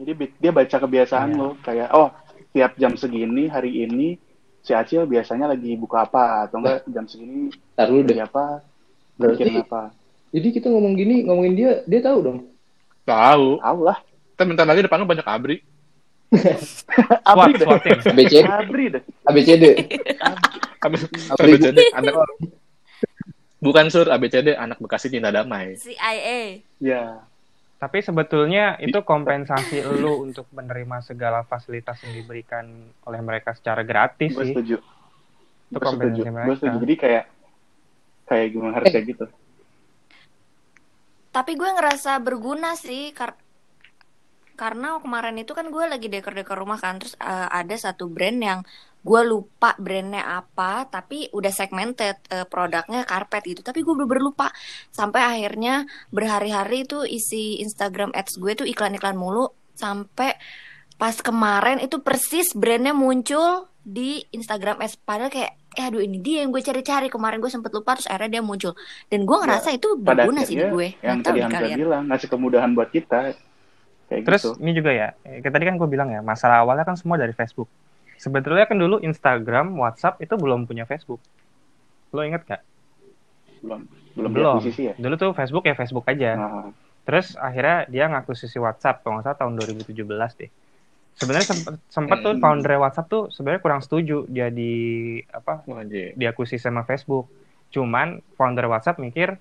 jadi 0.00 0.12
dia 0.40 0.50
baca 0.50 0.76
kebiasaan 0.78 1.28
Iya. 1.30 1.38
lo 1.38 1.48
kayak 1.60 1.88
oh 1.92 2.08
tiap 2.52 2.72
jam 2.76 2.96
segini 2.96 3.48
hari 3.48 3.84
ini 3.84 4.16
si 4.62 4.72
Acil 4.72 5.04
biasanya 5.04 5.50
lagi 5.50 5.74
buka 5.74 6.06
apa 6.06 6.46
atau 6.46 6.62
enggak 6.62 6.86
jam 6.88 7.04
segini 7.04 7.52
lagi 7.74 7.98
deh. 8.02 8.16
apa 8.20 8.62
Berarti, 9.20 9.44
mikirin 9.44 9.60
apa 9.60 9.82
jadi 10.32 10.48
kita 10.48 10.72
ngomong 10.72 10.96
gini, 10.96 11.28
ngomongin 11.28 11.52
dia, 11.52 11.72
dia 11.84 12.00
tahu 12.00 12.24
dong. 12.24 12.38
Tahu. 13.04 13.60
tahu 13.60 13.80
lah 13.84 14.00
Kita 14.32 14.48
bentar 14.48 14.64
lagi 14.64 14.80
depan 14.80 14.96
lu 14.96 15.04
banyak 15.04 15.28
abri. 15.28 15.60
abri 17.28 17.52
deh 17.52 17.66
ABCD, 17.68 18.48
abri 18.48 18.84
deh 18.88 19.02
ABCD. 19.28 19.64
Abri. 20.80 21.04
Abri. 21.28 21.50
ABCD 21.52 21.78
anak 21.92 22.14
Bukan 23.62 23.86
sur 23.92 24.08
ABCD 24.08 24.56
anak 24.56 24.80
Bekasi 24.80 25.06
cinta 25.06 25.30
damai. 25.30 25.76
CIA. 25.76 26.64
ya 26.80 27.22
tapi 27.82 27.98
sebetulnya 27.98 28.78
itu 28.78 29.02
kompensasi 29.02 29.82
lu 29.98 30.14
untuk 30.30 30.46
menerima 30.54 31.02
segala 31.02 31.42
fasilitas 31.42 31.98
yang 32.06 32.14
diberikan 32.14 32.94
oleh 33.02 33.18
mereka 33.18 33.58
secara 33.58 33.82
gratis 33.82 34.30
gue 34.30 34.46
sih. 34.46 34.54
setuju. 34.54 34.78
Itu 34.78 35.74
gue 35.74 35.82
setuju. 35.82 35.90
kompensasi 35.90 36.22
gue 36.22 36.30
mereka 36.30 36.54
setuju. 36.62 36.76
Jadi 36.78 36.94
kayak 36.94 37.24
kayak 38.30 38.46
gimana 38.54 38.72
harus 38.78 38.86
kayak 38.94 39.06
gitu. 39.10 39.24
Tapi 41.34 41.52
gue 41.58 41.70
ngerasa 41.74 42.22
berguna 42.22 42.78
sih 42.78 43.10
kar- 43.10 43.42
karena 44.54 45.02
kemarin 45.02 45.42
itu 45.42 45.50
kan 45.50 45.66
gue 45.66 45.84
lagi 45.90 46.06
dekor-dekor 46.06 46.62
rumah 46.62 46.78
kan 46.78 47.02
terus 47.02 47.18
eh, 47.18 47.48
ada 47.50 47.74
satu 47.74 48.06
brand 48.06 48.38
yang 48.38 48.60
gue 49.02 49.20
lupa 49.26 49.74
brandnya 49.82 50.22
apa 50.22 50.86
tapi 50.86 51.26
udah 51.34 51.50
segmented 51.50 52.22
eh, 52.30 52.46
produknya 52.46 53.02
karpet 53.02 53.42
gitu. 53.50 53.60
Tapi 53.66 53.82
gue 53.82 53.94
bener 53.98 54.22
lupa. 54.22 54.54
Sampai 54.94 55.26
akhirnya 55.26 55.84
berhari-hari 56.14 56.86
itu 56.86 57.02
isi 57.02 57.58
Instagram 57.58 58.14
ads 58.14 58.38
gue 58.38 58.52
tuh 58.54 58.66
iklan-iklan 58.66 59.18
mulu. 59.18 59.50
Sampai 59.74 60.38
pas 60.96 61.18
kemarin 61.18 61.82
itu 61.82 61.98
persis 61.98 62.54
brandnya 62.54 62.94
muncul 62.94 63.66
di 63.82 64.22
Instagram 64.30 64.78
ads. 64.78 64.94
Padahal 65.02 65.34
kayak 65.34 65.58
eh 65.72 65.88
aduh 65.88 66.04
ini 66.04 66.22
dia 66.22 66.46
yang 66.46 66.54
gue 66.54 66.62
cari-cari. 66.62 67.10
Kemarin 67.10 67.42
gue 67.42 67.50
sempet 67.50 67.74
lupa 67.74 67.98
terus 67.98 68.06
akhirnya 68.06 68.38
dia 68.38 68.42
muncul. 68.46 68.78
Dan 69.10 69.26
gue 69.26 69.36
ngerasa 69.42 69.74
itu 69.74 69.98
pada 69.98 70.22
berguna 70.22 70.46
sih 70.46 70.54
di 70.54 70.64
gue. 70.70 70.88
yang 71.02 71.18
tadi 71.26 71.42
Hamzah 71.42 71.58
kalian. 71.58 71.76
bilang 71.76 72.02
ngasih 72.06 72.28
kemudahan 72.30 72.70
buat 72.78 72.94
kita. 72.94 73.34
Kayak 74.06 74.22
Terus 74.28 74.42
gitu. 74.44 74.50
ini 74.60 74.72
juga 74.76 74.90
ya, 74.92 75.08
eh, 75.24 75.40
kayak 75.40 75.54
tadi 75.56 75.64
kan 75.64 75.74
gue 75.80 75.88
bilang 75.88 76.12
ya, 76.12 76.20
masalah 76.20 76.60
awalnya 76.60 76.84
kan 76.84 77.00
semua 77.00 77.16
dari 77.16 77.32
Facebook. 77.32 77.64
Sebetulnya 78.22 78.70
kan 78.70 78.78
dulu 78.78 79.02
Instagram, 79.02 79.74
WhatsApp 79.82 80.22
itu 80.22 80.34
belum 80.38 80.70
punya 80.70 80.86
Facebook. 80.86 81.18
Lo 82.14 82.22
inget 82.22 82.46
gak? 82.46 82.62
belum 83.62 83.80
belum, 84.18 84.30
Belum. 84.34 84.58
ya 84.78 84.94
Dulu 84.98 85.14
tuh 85.18 85.30
Facebook 85.34 85.64
ya 85.66 85.74
Facebook 85.74 86.06
aja. 86.06 86.30
nah, 86.38 86.70
Terus 87.02 87.34
akhirnya 87.34 87.78
dia 87.90 88.04
ngakuisisi 88.06 88.58
WhatsApp, 88.62 89.02
kalau 89.02 89.18
nggak 89.18 89.26
salah 89.26 89.38
tahun 89.42 89.52
2017 89.58 90.32
deh. 90.38 90.50
Sebenarnya 91.18 91.46
sempet, 91.50 91.74
sempet 91.90 92.18
tuh 92.24 92.32
Hmm. 92.38 92.42
founder 92.42 92.78
WhatsApp 92.78 93.06
tuh 93.10 93.22
sebenarnya 93.34 93.60
kurang 93.60 93.80
setuju 93.84 94.24
dia 94.30 94.48
di 94.48 94.72
apa 95.28 95.66
anjir. 95.66 96.14
diakuisisi 96.16 96.62
sama 96.62 96.86
Facebook. 96.86 97.26
Cuman 97.74 98.22
founder 98.38 98.66
WhatsApp 98.70 99.02
mikir 99.02 99.34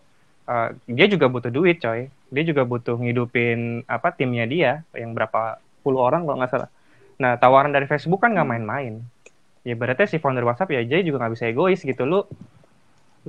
eh, 0.49 0.69
dia 0.89 1.05
juga 1.05 1.29
butuh 1.29 1.53
duit, 1.53 1.77
coy. 1.79 2.09
Dia 2.33 2.43
juga 2.43 2.65
butuh 2.65 2.97
ngidupin 2.97 3.85
apa 3.85 4.09
timnya 4.11 4.45
dia 4.49 4.81
yang 4.97 5.13
berapa 5.13 5.61
puluh 5.85 6.01
orang 6.01 6.25
kalau 6.25 6.37
nggak 6.41 6.51
salah. 6.51 6.69
Nah, 7.21 7.37
tawaran 7.37 7.69
dari 7.69 7.85
Facebook 7.85 8.17
kan 8.25 8.33
nggak 8.33 8.49
main-main. 8.49 8.97
Ya 9.61 9.77
ibaratnya 9.77 10.09
si 10.09 10.17
founder 10.17 10.41
WhatsApp 10.41 10.73
ya 10.73 10.81
jadi 10.81 11.05
juga 11.05 11.21
nggak 11.21 11.33
bisa 11.37 11.45
egois 11.45 11.77
gitu. 11.85 12.01
Lu 12.03 12.25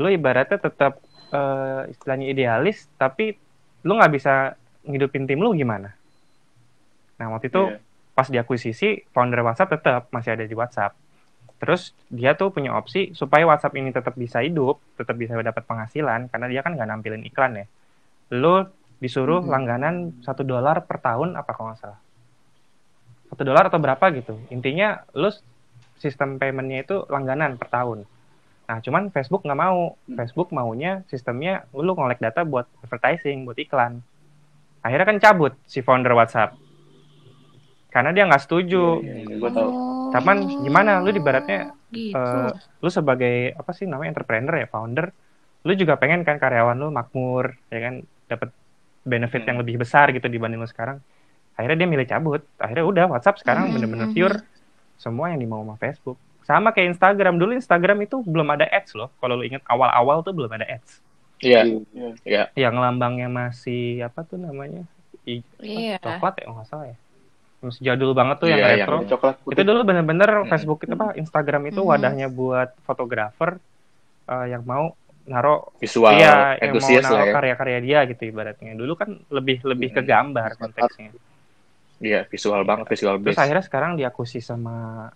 lu 0.01 0.09
ibaratnya 0.09 0.57
tetap 0.57 0.97
eh, 1.29 1.93
istilahnya 1.93 2.27
idealis 2.33 2.89
tapi 2.97 3.37
lu 3.85 3.93
nggak 4.01 4.13
bisa 4.13 4.57
ngidupin 4.89 5.29
tim 5.29 5.41
lu 5.45 5.53
gimana? 5.53 5.93
Nah, 7.21 7.27
waktu 7.37 7.53
itu 7.53 7.63
Iya. 7.69 7.79
pas 8.13 8.29
diakuisisi 8.29 9.09
founder 9.13 9.45
WhatsApp 9.45 9.77
tetap 9.77 10.03
masih 10.09 10.37
ada 10.37 10.45
di 10.49 10.57
WhatsApp. 10.57 10.97
Terus 11.61 11.95
dia 12.11 12.35
tuh 12.35 12.51
punya 12.51 12.75
opsi 12.75 13.15
supaya 13.15 13.47
WhatsApp 13.47 13.77
ini 13.79 13.95
tetap 13.95 14.17
bisa 14.19 14.43
hidup, 14.43 14.83
tetap 14.99 15.15
bisa 15.15 15.37
dapat 15.39 15.63
penghasilan 15.63 16.27
karena 16.33 16.47
dia 16.51 16.61
kan 16.65 16.75
nggak 16.75 16.89
nampilin 16.89 17.23
iklan 17.29 17.61
ya. 17.61 17.67
Lu 18.35 18.67
disuruh 18.99 19.45
Hmm. 19.45 19.53
langganan 19.53 19.95
satu 20.25 20.43
dolar 20.43 20.83
per 20.89 20.99
tahun 20.99 21.37
apa 21.37 21.51
kalau 21.53 21.71
nggak 21.73 21.81
salah. 21.81 22.01
Satu 23.33 23.43
dolar 23.49 23.73
atau 23.73 23.81
berapa 23.81 24.05
gitu. 24.13 24.37
Intinya 24.53 25.09
lu 25.17 25.33
sistem 25.97 26.37
paymentnya 26.37 26.85
itu 26.85 27.09
langganan 27.09 27.57
per 27.57 27.73
tahun. 27.73 28.05
Nah 28.69 28.79
cuman 28.85 29.09
Facebook 29.09 29.43
nggak 29.49 29.57
mau. 29.57 29.97
Hmm. 29.97 30.17
Facebook 30.21 30.53
maunya 30.53 31.01
sistemnya 31.09 31.65
lu 31.73 31.97
ngolek 31.97 32.21
data 32.21 32.45
buat 32.45 32.69
advertising, 32.85 33.49
buat 33.49 33.57
iklan. 33.57 34.05
Akhirnya 34.85 35.07
kan 35.09 35.19
cabut 35.23 35.57
si 35.65 35.81
founder 35.81 36.13
WhatsApp. 36.13 36.61
Karena 37.93 38.13
dia 38.13 38.29
nggak 38.29 38.45
setuju. 38.45 39.01
Gua 39.41 39.51
tahu. 39.53 39.69
Oh. 39.69 40.11
Taman 40.13 40.45
gimana? 40.65 41.01
Lu 41.01 41.09
di 41.09 41.21
baratnya, 41.25 41.73
gitu. 41.89 42.13
eh, 42.17 42.53
lu 42.85 42.89
sebagai 42.93 43.57
apa 43.57 43.73
sih 43.73 43.89
namanya 43.89 44.13
entrepreneur 44.13 44.61
ya, 44.61 44.69
founder, 44.69 45.09
lu 45.65 45.73
juga 45.73 45.97
pengen 45.97 46.21
kan 46.21 46.37
karyawan 46.37 46.77
lu 46.77 46.93
makmur, 46.93 47.57
ya 47.73 47.81
kan, 47.81 47.95
dapat 48.29 48.53
benefit 49.09 49.45
Hmm. 49.45 49.49
yang 49.49 49.59
lebih 49.65 49.81
besar 49.81 50.13
gitu 50.13 50.29
dibanding 50.29 50.61
lu 50.61 50.69
sekarang. 50.69 51.01
Akhirnya 51.53 51.77
dia 51.79 51.89
milih 51.89 52.07
cabut. 52.07 52.43
Akhirnya 52.57 52.85
udah 52.85 53.05
WhatsApp 53.09 53.39
sekarang 53.39 53.69
Hmm, 53.69 53.75
bener-bener 53.75 54.09
hmm, 54.09 54.17
pure 54.17 54.37
semua 54.97 55.31
yang 55.31 55.39
dimau 55.39 55.61
sama 55.61 55.77
Facebook. 55.77 56.17
Sama 56.43 56.69
kayak 56.71 56.97
Instagram. 56.97 57.37
Dulu 57.37 57.53
Instagram 57.55 57.99
itu 58.03 58.21
belum 58.21 58.49
ada 58.51 58.67
ads 58.67 58.93
loh. 58.93 59.13
Kalau 59.17 59.37
lu 59.37 59.45
inget 59.45 59.63
awal-awal 59.65 60.21
tuh 60.21 60.33
belum 60.33 60.51
ada 60.51 60.65
ads. 60.65 60.99
Iya, 61.39 61.67
Iya. 61.91 62.09
iya. 62.23 62.43
Yang 62.55 62.75
lambangnya 62.79 63.27
masih 63.27 64.03
apa 64.03 64.23
tuh 64.23 64.39
namanya? 64.39 64.87
I- 65.23 65.43
Iya. 65.59 65.99
coklat 65.99 66.39
ya 66.39 66.47
nggak 66.49 66.67
salah 66.67 66.87
ya. 66.87 66.97
Masih 67.63 67.83
jadul 67.85 68.11
banget 68.11 68.37
tuh 68.39 68.49
yang 68.51 68.59
Iya, 68.59 68.67
yang 68.69 68.79
retro. 68.83 68.97
Ada 68.99 69.11
coklat 69.11 69.35
putih. 69.39 69.55
Itu 69.55 69.63
dulu 69.63 69.81
bener-bener 69.83 70.31
Hmm. 70.35 70.49
Facebook 70.51 70.79
itu 70.83 70.93
apa 70.93 71.15
Instagram 71.15 71.63
itu 71.69 71.81
Hmm. 71.81 71.91
wadahnya 71.91 72.27
buat 72.27 72.75
fotografer 72.83 73.59
eh, 74.23 74.47
yang 74.51 74.63
mau 74.63 74.95
naro 75.23 75.71
Visual 75.79 76.15
iya 76.15 76.59
yang 76.59 76.75
mau 76.75 76.91
naro 76.91 77.23
ya. 77.23 77.33
karya-karya 77.33 77.79
dia 77.79 77.99
gitu 78.07 78.23
ibaratnya. 78.25 78.75
Dulu 78.75 78.93
kan 78.95 79.15
lebih 79.31 79.63
lebih 79.63 79.95
ke 79.95 80.03
Hmm. 80.03 80.11
gambar 80.11 80.51
konteksnya. 80.59 81.11
Iya, 82.03 82.27
visual 82.27 82.61
banget, 82.63 82.91
visual 82.91 83.15
Terus 83.17 83.33
base. 83.33 83.41
akhirnya 83.41 83.63
sekarang 83.63 83.91
diakuisisi 83.95 84.43
sama 84.43 85.07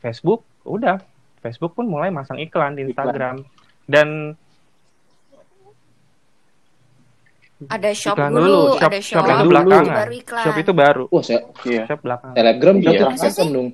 Facebook, 0.00 0.40
udah 0.64 0.96
Facebook 1.38 1.72
pun 1.72 1.84
mulai 1.84 2.08
masang 2.08 2.36
iklan 2.36 2.72
di 2.72 2.82
Iklan. 2.82 2.90
Instagram 2.90 3.36
dan 3.86 4.08
Ada 7.60 7.92
shop 7.92 8.16
Iklan 8.16 8.32
dulu, 8.32 8.40
dulu, 8.40 8.64
shop- 8.72 8.88
ada 8.88 8.98
shop 8.98 9.04
shop, 9.12 9.24
itu 9.26 9.36
dulu, 9.38 9.50
belakangan. 9.52 9.96
baru 10.00 10.12
iklan. 10.16 10.40
shop 10.40 10.56
itu 10.56 10.72
baru, 10.72 11.04
Wah, 11.06 11.20
saya 11.22 11.40
Iya. 11.60 11.82
shop 11.84 12.00
belakang. 12.00 12.32
Telegram 12.32 12.74
berarti 12.74 12.96
Iya. 12.96 13.04
Dong. 13.50 13.68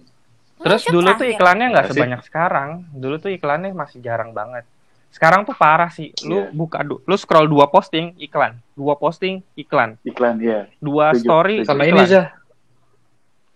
Terus 0.56 0.80
Shop 0.82 0.90
dulu 0.90 1.08
tuh 1.12 1.26
iklannya 1.28 1.66
nggak 1.68 1.85
Iya 1.85 1.92
sebanyak 1.92 2.20
sekarang. 2.25 2.68
Dulu 2.90 3.14
tuh 3.16 3.30
iklannya 3.30 3.70
masih 3.70 3.99
jarang 4.00 4.32
banget. 4.32 4.64
Sekarang 5.08 5.44
tuh 5.44 5.54
parah 5.54 5.87
sih. 5.88 6.11
Lu 6.25 6.42
Iya. 6.42 6.50
buka, 6.50 6.78
lu 6.82 7.14
scroll 7.14 7.46
dua 7.46 7.68
posting 7.68 8.16
iklan, 8.18 8.58
dua 8.73 8.96
posting 8.96 9.44
iklan, 9.54 9.94
Iklan, 10.02 10.35
ya. 10.40 10.66
dua 10.78 11.12
Setuju. 11.12 11.23
story 11.23 11.56
Sama 11.62 11.85
iklan. 11.85 11.92
ini 11.94 12.11
Zah. 12.11 12.26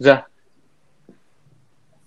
Zah, 0.00 0.24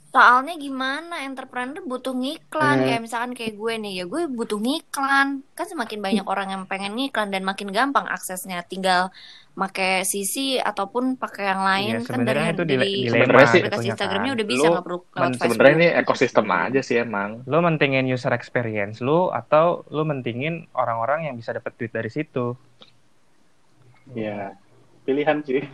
Soalnya 0.10 0.54
gimana 0.56 1.26
entrepreneur 1.26 1.82
butuh 1.82 2.14
ngiklan 2.14 2.78
Hmm. 2.78 2.86
kayak 2.86 3.02
misalkan 3.02 3.34
kayak 3.34 3.54
gue 3.56 3.74
nih 3.76 3.94
ya 3.98 4.06
gue 4.06 4.30
butuh 4.30 4.62
ngiklan 4.62 5.42
kan 5.52 5.66
semakin 5.66 6.00
banyak 6.00 6.22
orang 6.24 6.48
yang 6.50 6.64
pengen 6.64 6.94
ngiklan 6.94 7.30
dan 7.30 7.42
makin 7.42 7.70
gampang 7.70 8.06
aksesnya 8.06 8.62
tinggal 8.64 9.10
pakai 9.54 10.02
CC 10.04 10.34
ataupun 10.60 11.18
pakai 11.18 11.44
yang 11.48 11.62
lain 11.64 11.90
Iya, 11.90 11.98
kan 12.00 12.06
sebenarnya 12.08 12.46
dari 12.46 12.54
itu 12.54 12.62
dari 12.64 12.70
dile- 12.70 12.86
dilema 12.86 13.10
Sebenarnya 13.10 13.48
sih, 13.48 13.60
aplikasi 13.60 13.86
Instagramnya 13.88 14.22
kan. 14.24 14.38
udah 14.38 14.48
bisa 14.48 14.62
Lu 14.62 14.70
nggak 14.72 14.86
perlu 14.86 15.00
lewat 15.00 15.10
men- 15.10 15.34
Facebook 15.34 15.50
sebenarnya 15.50 15.74
ini 15.76 15.90
ekosistem 15.96 16.48
aja 16.52 16.82
sih 16.84 16.98
emang. 17.00 17.30
Lu 17.44 17.58
mentingin 17.60 18.06
user 18.06 18.34
experience 18.34 18.98
lu 19.00 19.20
atau 19.32 19.66
lu 19.90 20.04
mentingin 20.04 20.54
orang-orang 20.74 21.26
yang 21.26 21.36
bisa 21.36 21.50
dapat 21.52 21.74
duit 21.74 21.90
dari 21.90 22.10
situ. 22.10 22.54
Iya. 24.12 24.54
Pilihan 25.02 25.42
sih. 25.42 25.66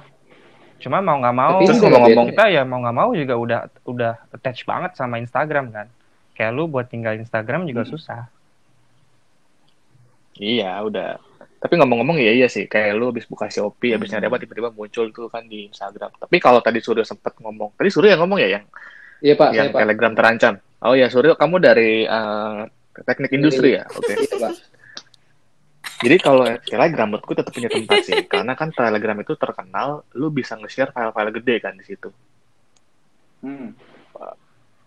Cuma 0.79 0.98
mau 1.00 1.17
nggak 1.17 1.36
mau, 1.36 1.59
Tapi 1.59 1.67
Terus 1.67 1.79
ngomong-ngomong, 1.79 2.25
beda. 2.25 2.33
kita 2.33 2.45
ya 2.50 2.62
mau 2.63 2.79
nggak 2.79 2.95
mau 2.95 3.09
juga 3.12 3.33
udah 3.36 3.59
udah 3.83 4.13
attach 4.31 4.63
banget 4.63 4.91
sama 4.95 5.15
Instagram 5.17 5.69
kan. 5.69 5.88
Kayak 6.33 6.51
lu 6.53 6.65
buat 6.65 6.88
tinggal 6.88 7.15
Instagram 7.15 7.63
juga 7.63 7.83
Hmm. 7.83 7.91
susah. 7.91 8.21
Iya, 10.36 10.79
udah. 10.81 11.19
Tapi 11.59 11.75
ngomong-ngomong 11.75 12.15
ya 12.17 12.31
iya 12.31 12.48
sih, 12.48 12.63
kayak 12.65 12.95
lu 12.95 13.12
habis 13.12 13.27
buka 13.27 13.51
Shopee, 13.51 13.91
habis 13.91 14.07
Hmm. 14.07 14.15
nyari 14.15 14.25
apa 14.25 14.38
tiba-tiba 14.39 14.71
muncul 14.71 15.12
tuh 15.12 15.27
kan 15.27 15.43
di 15.43 15.67
Instagram. 15.67 16.15
Tapi 16.15 16.39
kalau 16.39 16.63
tadi 16.63 16.80
Suryo 16.80 17.03
sempat 17.03 17.36
ngomong, 17.36 17.75
tadi 17.75 17.91
Suryo 17.91 18.08
yang 18.10 18.23
ngomong 18.23 18.39
ya 18.39 18.56
yang 18.56 18.65
Iya, 19.19 19.36
Pak, 19.36 19.51
saya, 19.51 19.58
yang 19.58 19.67
Pak. 19.69 19.80
Telegram 19.84 20.13
terancam. 20.15 20.53
Oh 20.80 20.95
ya, 20.95 21.12
Suryo 21.12 21.36
kamu 21.36 21.60
dari 21.60 22.08
eh, 22.08 22.60
teknik 23.03 23.36
industri 23.36 23.75
ya? 23.75 23.84
Oke. 23.91 24.15
Iya, 24.15 24.36
Pak. 24.39 24.51
Jadi 25.99 26.15
kalau 26.23 26.47
Telegram 26.63 27.07
menurutku 27.12 27.35
tetap 27.35 27.51
punya 27.51 27.67
tempat 27.67 28.07
sih, 28.07 28.23
karena 28.31 28.55
kan 28.55 28.71
Telegram 28.71 29.17
itu 29.19 29.35
terkenal, 29.35 30.07
lu 30.15 30.31
bisa 30.31 30.55
nge-share 30.55 30.95
file-file 30.95 31.31
gede 31.35 31.55
kan 31.59 31.75
di 31.75 31.83
situ. 31.83 32.09
Hmm. 33.43 33.75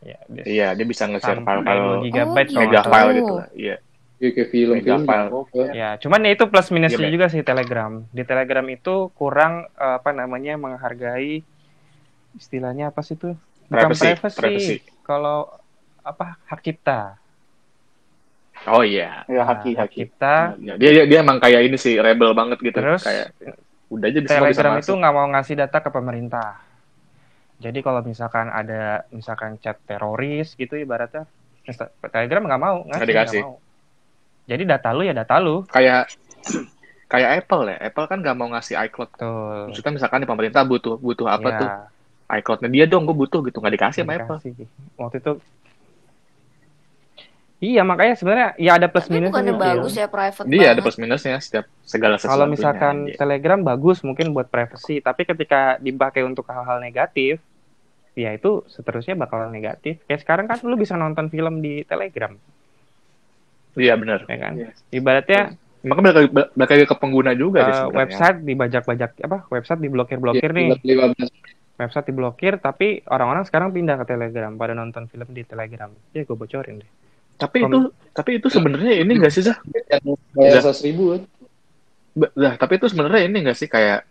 Ya, 0.03 0.18
dia 0.27 0.44
Iya, 0.44 0.68
dia 0.75 0.87
bisa 0.88 1.07
nge-share 1.07 1.44
file-file 1.44 2.03
2 2.03 2.07
gigabyte 2.11 2.51
Oh, 2.53 2.59
mega 2.59 2.81
file 2.83 3.11
gitu. 3.14 3.35
Iya. 3.55 3.77
Iya, 4.22 4.31
kayak 4.35 4.48
film-film. 4.51 5.03
Mega 5.03 5.07
file. 5.07 5.29
Ya, 5.75 5.90
cuman 5.98 6.20
ya 6.27 6.31
itu 6.35 6.44
plus 6.51 6.68
minusnya 6.75 7.07
Iya, 7.07 7.14
juga 7.14 7.27
sih 7.31 7.42
Telegram. 7.46 7.92
Di 8.11 8.22
Telegram 8.27 8.66
itu 8.66 9.11
kurang 9.14 9.70
eh, 9.79 9.94
apa 10.01 10.11
namanya 10.11 10.59
menghargai 10.59 11.44
istilahnya 12.35 12.90
apa 12.90 13.05
sih 13.05 13.14
tuh? 13.14 13.37
Bukan 13.70 13.94
Privacy, 13.94 14.09
privacy. 14.18 14.38
privacy. 14.38 14.77
Kalau 15.07 15.48
apa 16.03 16.38
hak 16.51 16.61
cipta. 16.66 17.22
Oh 18.64 18.81
iya. 18.81 19.27
Ya, 19.27 19.42
Nah, 19.42 19.46
haki, 19.48 19.75
hak 19.75 19.90
haki. 19.90 19.96
cipta. 20.01 20.55
Ya, 20.57 20.75
dia, 20.77 20.90
dia 20.92 21.05
dia 21.05 21.18
emang 21.20 21.38
kayak 21.38 21.61
ini 21.64 21.77
sih 21.77 21.96
rebel 21.96 22.31
banget 22.31 22.59
gitu. 22.59 22.79
Terus 22.79 23.03
kayak 23.03 23.35
udah 23.88 24.07
aja 24.07 24.18
bisa 24.18 24.31
bisa 24.31 24.40
Telegram 24.40 24.72
itu 24.75 24.85
masuk. 24.87 24.96
nggak 24.96 25.14
mau 25.14 25.27
ngasih 25.29 25.55
data 25.57 25.79
ke 25.79 25.90
pemerintah. 25.90 26.51
Jadi 27.59 27.79
kalau 27.79 28.01
misalkan 28.01 28.46
ada 28.48 28.83
misalkan 29.09 29.59
chat 29.59 29.79
teroris 29.83 30.53
gitu 30.53 30.75
ibaratnya 30.75 31.27
Telegram 32.05 32.42
nggak 32.44 32.61
mau 32.61 32.77
ngasih, 32.85 32.96
Nggak 32.96 33.11
dikasih. 33.11 33.42
mau. 33.42 33.55
Jadi 34.42 34.62
data 34.64 34.88
lu 34.90 35.03
ya 35.03 35.14
data 35.14 35.35
lu. 35.38 35.62
kayak 35.66 36.11
kayak 37.07 37.31
Apple 37.38 37.62
ya. 37.68 37.77
Apple 37.83 38.07
kan 38.07 38.18
nggak 38.18 38.35
mau 38.35 38.48
ngasih 38.48 38.75
iCloud. 38.81 39.11
Tuh. 39.14 39.68
Maksudnya 39.68 39.92
misalkan 39.92 40.18
di 40.18 40.29
pemerintah 40.29 40.62
butuh 40.62 40.96
butuh 40.96 41.27
apa 41.27 41.48
Ya, 41.48 41.59
tuh 41.59 41.68
iCloud-nya 42.33 42.70
dia 42.72 42.85
dong, 42.87 43.05
gue 43.05 43.12
butuh 43.12 43.44
gitu 43.44 43.59
nggak 43.59 43.75
dikasih 43.77 44.03
sama 44.03 44.16
Apple. 44.16 44.38
dikasih. 44.40 44.66
Waktu 44.96 45.16
itu 45.18 45.33
Iya 47.62 47.87
makanya 47.87 48.18
sebenarnya 48.18 48.48
ya 48.59 48.75
ada 48.75 48.90
plus 48.90 49.07
tapi 49.07 49.14
minusnya 49.14 49.31
bukannya 49.31 49.55
sih, 49.55 49.62
bagus 49.62 49.92
ya 49.94 50.07
private 50.11 50.46
Dia 50.51 50.66
ada 50.75 50.81
plus 50.83 50.98
minusnya 50.98 51.38
setiap 51.38 51.64
segala 51.87 52.18
sesuatunya. 52.18 52.35
Kalau 52.35 52.46
misalkan 52.51 52.94
Iya. 53.07 53.14
Telegram 53.14 53.61
bagus 53.62 54.03
mungkin 54.03 54.35
buat 54.35 54.51
privacy, 54.51 54.98
tapi 54.98 55.22
ketika 55.22 55.79
dipakai 55.79 56.27
untuk 56.27 56.42
hal-hal 56.51 56.83
negatif, 56.83 57.38
ya 58.12 58.35
itu 58.35 58.66
seterusnya 58.66 59.14
bakal 59.14 59.46
negatif. 59.46 60.03
Kayak 60.05 60.20
sekarang 60.20 60.46
kan 60.51 60.59
lu 60.61 60.75
bisa 60.75 60.98
nonton 60.98 61.31
film 61.31 61.62
di 61.62 61.87
Telegram, 61.87 62.35
Iya 63.72 63.94
benar. 63.94 64.27
ya 64.27 64.37
kan? 64.37 64.53
Iya. 64.59 64.70
Ibaratnya 64.90 65.42
Maka 65.83 65.98
balik 66.55 66.70
lagi 66.70 66.87
ke 66.87 66.94
pengguna 66.94 67.35
juga 67.35 67.59
eh, 67.59 67.66
sih 67.66 67.75
sebenarnya. 67.75 67.98
website 67.98 68.38
dibajak-bajak 68.42 69.11
apa? 69.18 69.38
Website 69.51 69.81
diblokir-blokir 69.83 70.51
Iya, 70.51 70.59
nih. 70.59 70.68
15. 70.79 71.31
Website 71.75 72.07
diblokir, 72.07 72.53
tapi 72.59 73.03
orang-orang 73.05 73.42
sekarang 73.42 73.70
pindah 73.70 73.98
ke 73.98 74.07
Telegram 74.09 74.55
pada 74.55 74.75
nonton 74.75 75.07
film 75.07 75.27
di 75.29 75.42
Telegram. 75.42 75.90
Ya 76.11 76.22
gue 76.22 76.35
bocorin 76.35 76.79
deh. 76.79 76.90
Tapi 77.35 77.59
Kom- 77.59 77.68
itu 77.68 77.79
tapi 78.12 78.31
itu 78.37 78.47
sebenarnya 78.47 78.92
ini 78.99 79.12
nggak 79.14 79.33
sih 79.33 79.42
Zah? 79.42 79.57
Yang 79.88 80.21
bayar 80.31 80.53
Iya. 80.55 80.68
100 80.68 80.85
ribu 80.85 81.03
kan. 81.11 81.23
Tapi 82.57 82.73
itu 82.77 82.87
sebenarnya 82.87 83.23
ini 83.25 83.37
nggak 83.40 83.57
sih 83.57 83.66
kayak 83.66 84.05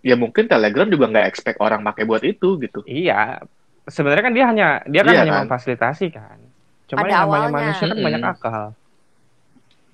ya 0.00 0.14
mungkin 0.14 0.44
Telegram 0.44 0.84
juga 0.84 1.06
nggak 1.08 1.26
expect 1.26 1.58
orang 1.58 1.80
pakai 1.82 2.04
buat 2.04 2.20
itu 2.20 2.58
gitu. 2.58 2.84
Iya, 2.84 3.40
sebenarnya 3.84 4.22
kan 4.22 4.34
dia 4.34 4.44
hanya 4.46 4.66
dia 4.84 5.00
kan 5.00 5.12
Iya 5.12 5.20
hanya 5.22 5.32
kan? 5.32 5.42
memfasilitasi 5.46 6.06
kan. 6.10 6.38
Cuma 6.86 6.98
Ada 6.98 7.08
yang 7.08 7.20
namanya 7.22 7.24
awalnya. 7.40 7.54
manusia 7.56 7.84
kan 7.86 7.98
banyak 7.98 8.22
akal. 8.22 8.64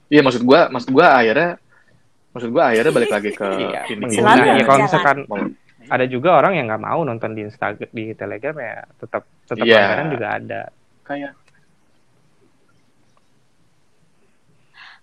Iya 0.09 0.21
maksud 0.21 0.43
gua 0.43 0.61
maksud 0.67 0.91
gua 0.91 1.07
akhirnya 1.15 1.51
maksud 2.33 2.51
gua 2.51 2.63
akhirnya 2.67 2.93
balik 2.93 3.13
lagi 3.13 3.31
ke 3.31 3.47
Iya, 3.63 3.81
ini 3.87 4.03
pengguna. 4.03 4.17
Selalu 4.19 4.43
Ya, 4.49 4.65
kalau 4.65 4.79
misalkan 4.83 5.19
ada 5.89 6.05
juga 6.05 6.31
orang 6.35 6.53
yang 6.53 6.67
nggak 6.67 6.83
mau 6.83 7.01
nonton 7.01 7.31
di 7.33 7.43
Instagram 7.45 7.89
di 7.89 8.05
Telegram 8.13 8.57
ya 8.57 8.77
tetap 8.99 9.23
tetap 9.47 9.63
Iya. 9.63 9.79
langganan 9.79 10.09
juga 10.11 10.27
ada. 10.33 10.61
Kayak 11.05 11.33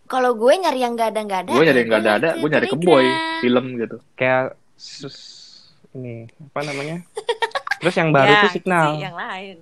Kalau 0.05 0.31
gue 0.31 0.53
nyari 0.53 0.79
yang 0.79 0.93
gak 0.93 1.09
ada 1.11 1.21
gak 1.23 1.39
ada. 1.41 1.51
gue 1.51 1.63
nyari 1.63 1.73
ya 1.73 1.81
yang 1.81 1.89
nggak 1.89 2.01
ada 2.03 2.11
ada 2.15 2.29
gue 2.35 2.45
nyari 2.47 2.67
ke 2.67 2.71
Telegram. 2.71 2.93
boy 2.93 3.05
film 3.39 3.65
gitu 3.75 3.97
Kayak 4.13 4.43
sus- 4.75 5.73
ini 5.91 6.15
apa 6.27 6.59
namanya? 6.61 6.97
Terus 7.79 7.95
yang 7.95 8.09
baru 8.11 8.27
Ya, 8.27 8.41
tuh 8.41 8.51
signal. 8.51 8.85
sih, 8.87 9.01
Yang 9.01 9.15
lain. 9.15 9.57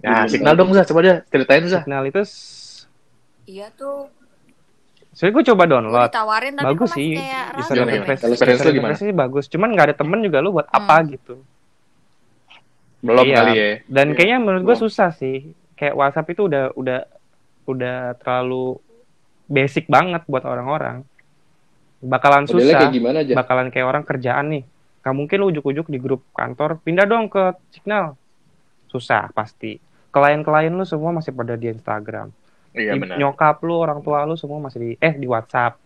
ya 0.00 0.24
signal 0.26 0.54
dong 0.54 0.70
Zah 0.70 0.84
coba 0.84 1.00
deh 1.02 1.16
ceritain 1.26 1.64
Zah 1.66 1.82
Signal 1.82 2.02
itu 2.06 2.22
Iya 3.46 3.66
tuh. 3.72 4.06
sebenarnya 5.10 5.34
gue 5.34 5.44
coba 5.46 5.62
Gue 5.62 5.72
download. 5.72 6.08
ditawarin 6.08 6.52
tapi 6.54 6.66
Bagus 6.70 6.90
sih. 6.92 7.10
ya. 7.12 7.44
interface, 7.90 8.20
Kalau 8.20 8.32
experience 8.32 8.62
lu 8.62 8.72
gimana? 8.72 8.94
sih 8.94 9.10
bagus. 9.12 9.44
Cuman 9.46 9.68
nggak 9.68 9.86
ada 9.86 9.96
temen 9.96 10.18
juga 10.20 10.38
lu 10.38 10.50
buat 10.52 10.66
Hmm. 10.66 10.78
apa 10.78 10.96
gitu. 11.08 11.34
belum 13.00 13.24
Iya. 13.24 13.32
kali 13.34 13.52
ya 13.54 13.70
Dan 13.88 14.06
Iya, 14.06 14.14
kayaknya 14.14 14.38
menurut 14.38 14.62
gue 14.62 14.76
susah 14.78 15.10
sih. 15.10 15.36
Kayak 15.72 15.96
WhatsApp 15.96 16.28
itu 16.28 16.42
udah 16.44 16.70
udah 16.74 16.98
udah 17.72 18.18
terlalu 18.18 18.78
basic 19.50 19.90
banget 19.90 20.22
buat 20.30 20.46
orang-orang. 20.46 21.02
Bakalan 22.00 22.48
Modelnya 22.48 22.64
susah. 22.64 22.80
kayak 22.80 22.94
gimana 22.94 23.18
aja? 23.20 23.34
Bakalan 23.36 23.68
kayak 23.68 23.86
orang 23.90 24.04
kerjaan 24.06 24.46
nih. 24.54 24.64
Gak 25.00 25.16
mungkin 25.16 25.36
lu 25.42 25.46
ujuk-ujuk 25.52 25.86
di 25.90 25.98
grup 25.98 26.22
kantor, 26.32 26.80
pindah 26.80 27.04
dong 27.04 27.28
ke 27.28 27.56
Signal. 27.74 28.14
Susah 28.88 29.28
pasti. 29.34 29.76
Klien-klien 30.10 30.72
lu 30.72 30.86
semua 30.86 31.10
masih 31.12 31.34
pada 31.34 31.58
di 31.58 31.68
Instagram. 31.68 32.32
iya 32.70 32.94
benar 32.94 33.18
Nyokap 33.18 33.62
lu, 33.66 33.74
orang 33.82 33.98
tua 34.00 34.22
lu 34.24 34.38
semua 34.38 34.62
masih 34.62 34.78
di 34.78 34.90
eh 35.02 35.14
di 35.18 35.26
WhatsApp. 35.26 35.76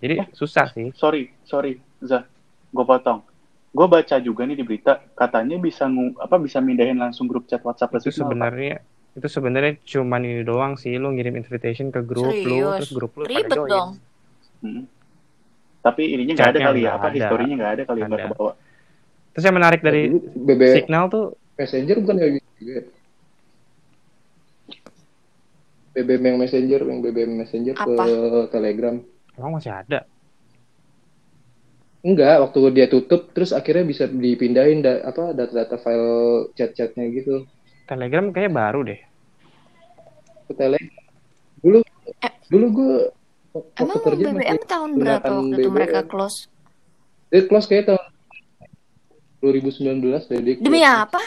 Jadi 0.00 0.32
susah 0.32 0.72
sih. 0.72 0.88
sorry, 0.96 1.28
sorry, 1.44 1.76
Zah. 2.00 2.24
Gue 2.72 2.84
potong. 2.86 3.20
gue 3.70 3.86
baca 3.86 4.18
juga 4.18 4.42
nih 4.50 4.58
di 4.58 4.64
berita 4.66 4.98
katanya 5.14 5.54
bisa 5.62 5.86
ngu, 5.86 6.18
apa 6.18 6.42
bisa 6.42 6.58
mindahin 6.58 6.98
langsung 6.98 7.30
grup 7.30 7.46
chat 7.46 7.62
WhatsApp 7.62 7.94
ke 7.94 8.02
itu 8.02 8.18
sebenarnya 8.18 8.82
itu 9.10 9.26
sebenarnya 9.26 9.74
cuman 9.82 10.22
ini 10.22 10.42
doang 10.42 10.78
sih 10.78 10.94
lu 10.94 11.10
ngirim 11.10 11.34
invitation 11.34 11.90
ke 11.90 12.00
grup 12.00 12.30
lu 12.30 12.34
Serius? 12.36 12.76
terus 12.78 12.92
grup 12.94 13.12
lu 13.14 13.24
pada 13.26 13.32
Ribet 13.32 13.56
join. 13.58 13.70
dong. 13.70 13.90
Hmm. 14.60 14.82
Tapi 15.80 16.02
ininya 16.08 16.34
nggak 16.36 16.50
ada 16.52 16.60
kali 16.62 16.80
ya, 16.80 16.90
apa 16.94 17.06
ada. 17.08 17.16
historinya 17.16 17.54
nggak 17.56 17.72
ada 17.72 17.82
kali 17.84 17.98
ya, 17.98 18.06
nggak 18.06 18.20
kebawa. 18.28 18.52
terus 19.30 19.44
yang 19.46 19.56
menarik 19.56 19.80
dari 19.80 20.02
BB 20.36 20.62
signal 20.76 21.04
tuh 21.08 21.24
Messenger 21.56 21.96
bukan 21.98 22.16
gitu 22.18 22.50
juga. 22.58 22.72
ya? 22.72 22.82
BBM 25.90 26.22
yang 26.24 26.38
Messenger, 26.38 26.80
yang 26.86 26.98
BBM 27.02 27.32
Messenger 27.34 27.74
ke 27.74 27.82
Apa? 27.82 28.04
Telegram. 28.48 28.94
emang 29.34 29.52
masih 29.56 29.74
ada 29.74 30.06
Enggak, 32.00 32.40
waktu 32.40 32.60
dia 32.72 32.88
tutup, 32.88 33.28
terus 33.36 33.52
akhirnya 33.52 33.84
bisa 33.84 34.08
dipindahin 34.08 34.80
da- 34.80 35.04
apa 35.04 35.36
data-data 35.36 35.76
file 35.76 36.08
chat-chatnya 36.56 37.04
gitu 37.12 37.44
telegram 37.90 38.30
kayaknya 38.30 38.52
baru 38.54 38.80
deh 38.86 39.00
ke 40.46 40.52
Telegram. 40.54 40.94
Dulu, 41.60 41.78
Eh. 42.20 42.32
dulu 42.48 42.66
gue 42.70 42.94
Emang 43.74 43.98
BBM 43.98 44.30
masih 44.30 44.62
tahun 44.64 44.90
berapa 44.94 45.26
waktu 45.26 45.46
itu 45.52 45.58
BBM. 45.60 45.74
mereka 45.74 46.00
close? 46.06 46.46
dia 47.28 47.42
close 47.44 47.66
kayak 47.66 47.84
tahun 47.86 48.02
2019 49.40 50.02
deh 50.24 50.38
dia 50.38 50.54
Demi 50.58 50.82
apa? 50.82 51.18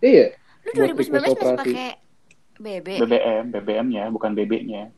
Iya, 0.00 0.34
Lu 0.62 0.70
Buat 0.72 0.98
2019 0.98 1.14
request 1.14 1.38
masih 1.38 1.56
pakai 1.56 1.90
BB? 2.58 2.88
BBM, 3.00 3.44
BBM-nya 3.50 4.04
bukan 4.10 4.30
BB-nya. 4.34 4.90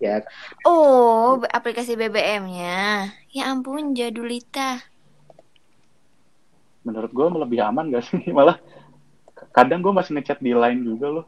Ya 0.00 0.20
Oh, 0.66 1.40
aplikasi 1.48 1.96
BBM-nya. 1.96 3.08
Ya 3.32 3.42
ampun, 3.52 3.94
jadulita. 3.96 4.80
Menurut 6.86 7.10
gue 7.10 7.26
lebih 7.42 7.58
aman 7.64 7.90
gak 7.90 8.04
sih? 8.06 8.20
Malah 8.36 8.58
kadang 9.56 9.80
gue 9.84 9.92
masih 9.92 10.16
ngechat 10.16 10.38
di 10.40 10.52
line 10.52 10.80
juga 10.84 11.06
loh. 11.20 11.26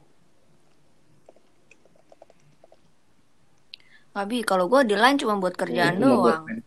Abi, 4.19 4.43
kalau 4.43 4.67
gue 4.67 4.83
di 4.83 4.97
line 4.99 5.15
cuma 5.15 5.39
buat 5.39 5.55
kerjaan 5.55 6.03
Cuma 6.03 6.19
buat 6.19 6.39
doang. 6.43 6.45
main. 6.51 6.61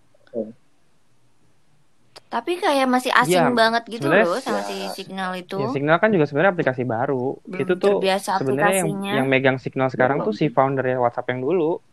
Tapi 2.32 2.64
kayak 2.64 2.88
masih 2.88 3.12
asing 3.12 3.44
Iya, 3.44 3.60
banget 3.60 3.84
gitu 3.92 4.08
loh 4.08 4.40
sama 4.40 4.64
ya- 4.64 4.68
si 4.72 5.04
Signal 5.04 5.32
itu. 5.36 5.60
ya 5.60 5.68
signal 5.76 5.98
kan 6.00 6.10
juga 6.16 6.26
sebenarnya 6.32 6.52
aplikasi 6.56 6.84
baru 6.88 7.36
Belum 7.44 7.60
itu 7.60 7.74
tuh 7.76 7.96
sebenarnya 8.40 8.76
yang 8.88 8.90
yang 9.04 9.28
megang 9.28 9.58
signal 9.60 9.92
sekarang 9.92 10.24
Belum. 10.24 10.32
tuh 10.32 10.36
si 10.40 10.48
founder 10.48 10.86
ya 10.88 10.98
WhatsApp 11.04 11.28
yang 11.28 11.44
dulu 11.44 11.84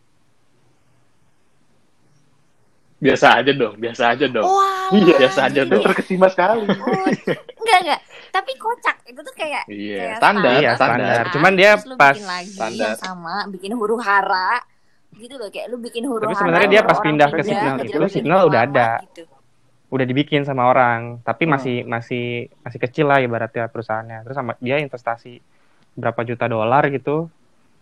Biasa 2.99 3.27
aja 3.39 3.53
dong, 3.53 3.75
biasa 3.77 4.03
aja 4.11 4.27
dong. 4.27 4.43
Wow. 4.43 4.91
Iya, 4.91 5.15
biasa 5.17 5.41
aja 5.47 5.63
dong. 5.63 5.83
terkesima 5.83 6.27
sekali. 6.27 6.67
Oh, 6.67 7.07
enggak 7.57 7.79
enggak. 7.81 8.01
Tapi 8.29 8.51
kocak 8.57 8.97
itu 9.07 9.21
tuh 9.21 9.35
kayak 9.35 9.65
Iya, 9.67 9.97
kayak 9.97 10.17
standar, 10.19 10.53
Iya, 10.53 10.71
standar. 10.75 10.99
standar. 10.99 11.25
Cuman 11.31 11.53
dia 11.55 11.71
terus 11.75 11.95
pas 11.95 12.13
bikin 12.13 12.27
lagi 12.27 12.51
standar. 12.51 12.89
yang 12.89 12.99
sama, 12.99 13.35
bikin 13.49 13.73
huru 13.73 13.97
hara 13.99 14.59
gitu 15.11 15.35
loh 15.35 15.49
kayak 15.49 15.67
lu 15.67 15.79
bikin 15.79 16.05
huru 16.05 16.21
Tapi 16.21 16.31
hara. 16.31 16.41
sebenarnya 16.41 16.69
dia 16.69 16.83
pas 16.83 16.99
pindah 16.99 17.29
ke 17.29 17.41
Signal 17.41 17.77
itu, 17.81 17.99
Signal 18.09 18.41
udah 18.45 18.61
ada. 18.63 18.89
gitu. 19.05 19.25
udah 19.89 20.05
dibikin 20.05 20.45
sama 20.45 20.69
orang 20.69 21.17
tapi 21.23 21.43
Hmm. 21.43 21.57
masih 21.57 21.77
masih 21.83 22.25
masih 22.61 22.77
kecil 22.79 23.09
lah 23.09 23.19
ibaratnya 23.19 23.67
perusahaannya 23.67 24.21
terus 24.21 24.37
sama 24.37 24.53
dia 24.59 24.77
investasi 24.77 25.41
berapa 25.95 26.21
juta 26.23 26.45
dolar 26.45 26.85
gitu 26.91 27.33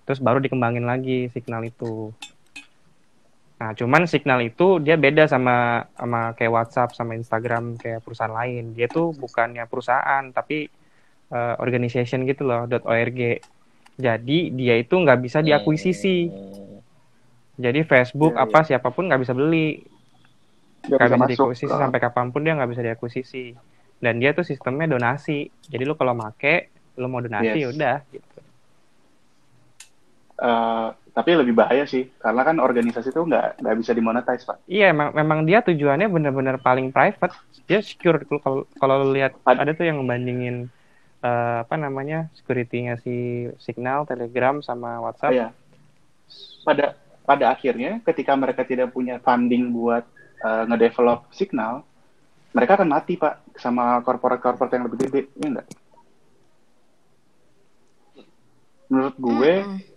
terus 0.05 0.23
baru 0.23 0.39
dikembangin 0.39 0.87
lagi 0.87 1.27
signal 1.29 1.67
itu 1.67 2.15
nah 3.57 3.73
cuman 3.73 4.05
signal 4.05 4.45
itu 4.45 4.85
dia 4.85 5.01
beda 5.01 5.25
sama 5.33 5.89
sama 5.97 6.37
kayak 6.37 6.53
WhatsApp 6.53 6.93
sama 6.93 7.17
Instagram 7.17 7.81
kayak 7.81 8.05
perusahaan 8.05 8.33
lain. 8.33 8.77
Dia 8.77 8.85
tuh 8.89 9.17
bukannya 9.17 9.65
perusahaan 9.65 10.29
tapi 10.29 10.69
eh, 11.33 11.55
organization 11.57 12.29
gitu 12.29 12.45
loh 12.45 12.69
.org 12.69 13.21
jadi 13.97 14.39
dia 14.53 14.75
itu 14.77 14.93
nggak 14.93 15.21
bisa 15.25 15.41
diakuisisi. 15.41 16.29
Jadi 17.57 17.81
Facebook 17.89 18.37
Iya, 18.37 18.45
apa 18.45 18.61
siapa 18.69 18.89
pun 18.93 19.09
nggak 19.09 19.25
bisa 19.25 19.33
beli. 19.33 19.81
Gak 20.85 21.01
nggak 21.01 21.11
bisa 21.17 21.29
diakuisisi 21.33 21.73
sampai 21.73 21.99
kapan 21.99 22.29
pun 22.29 22.45
dia 22.45 22.53
nggak 22.53 22.71
bisa 22.77 22.83
diakuisisi. 22.85 23.57
Dan 23.97 24.21
dia 24.21 24.37
tuh 24.37 24.45
sistemnya 24.45 24.85
donasi. 24.93 25.49
Jadi 25.73 25.83
lu 25.89 25.97
kalau 25.97 26.13
make 26.13 26.69
lu 27.01 27.09
mau 27.09 27.25
donasi 27.25 27.57
Yes. 27.57 27.65
ya 27.65 27.69
udah 27.73 27.97
gitu. 28.13 28.39
Eh, 30.37 30.89
tapi 31.17 31.33
lebih 31.33 31.57
bahaya 31.57 31.89
sih, 31.89 32.13
karena 32.21 32.45
kan 32.45 32.61
organisasi 32.61 33.09
itu 33.09 33.25
nggak 33.25 33.65
nggak 33.65 33.77
bisa 33.81 33.97
dimonetize 33.97 34.45
pak. 34.45 34.61
iya 34.69 34.93
emang 34.93 35.17
memang 35.17 35.49
dia 35.49 35.65
tujuannya 35.65 36.13
benar-benar 36.13 36.61
paling 36.61 36.93
private 36.93 37.33
dia 37.65 37.81
secure 37.81 38.21
kalau 38.45 38.69
kalau 38.77 38.95
lu 39.01 39.17
lihat 39.17 39.33
Ad- 39.49 39.65
ada 39.65 39.73
tuh 39.73 39.89
yang 39.89 40.05
ngebandingin 40.05 40.69
eh, 41.25 41.57
apa 41.65 41.75
namanya 41.81 42.29
security-nya 42.37 43.01
si 43.01 43.49
Signal 43.57 44.05
Telegram 44.05 44.61
sama 44.61 45.01
WhatsApp 45.01 45.33
Iya. 45.33 45.49
Pada 46.69 47.01
pada 47.25 47.45
akhirnya, 47.51 47.99
ketika 48.05 48.37
mereka 48.37 48.63
tidak 48.69 48.93
punya 48.93 49.17
funding 49.25 49.73
buat 49.73 50.05
eh, 50.45 50.65
ngedevelop 50.69 51.33
signal, 51.33 51.81
mereka 52.53 52.77
akan 52.77 52.93
mati 52.93 53.17
pak 53.17 53.41
sama 53.57 54.05
korporat-korporat 54.05 54.69
yang 54.69 54.85
lebih 54.85 54.99
gede, 55.09 55.23
ya 55.33 55.49
enggak? 55.49 55.67
Menurut 58.87 59.17
gue, 59.19 59.53
Mm-mm. 59.65 59.96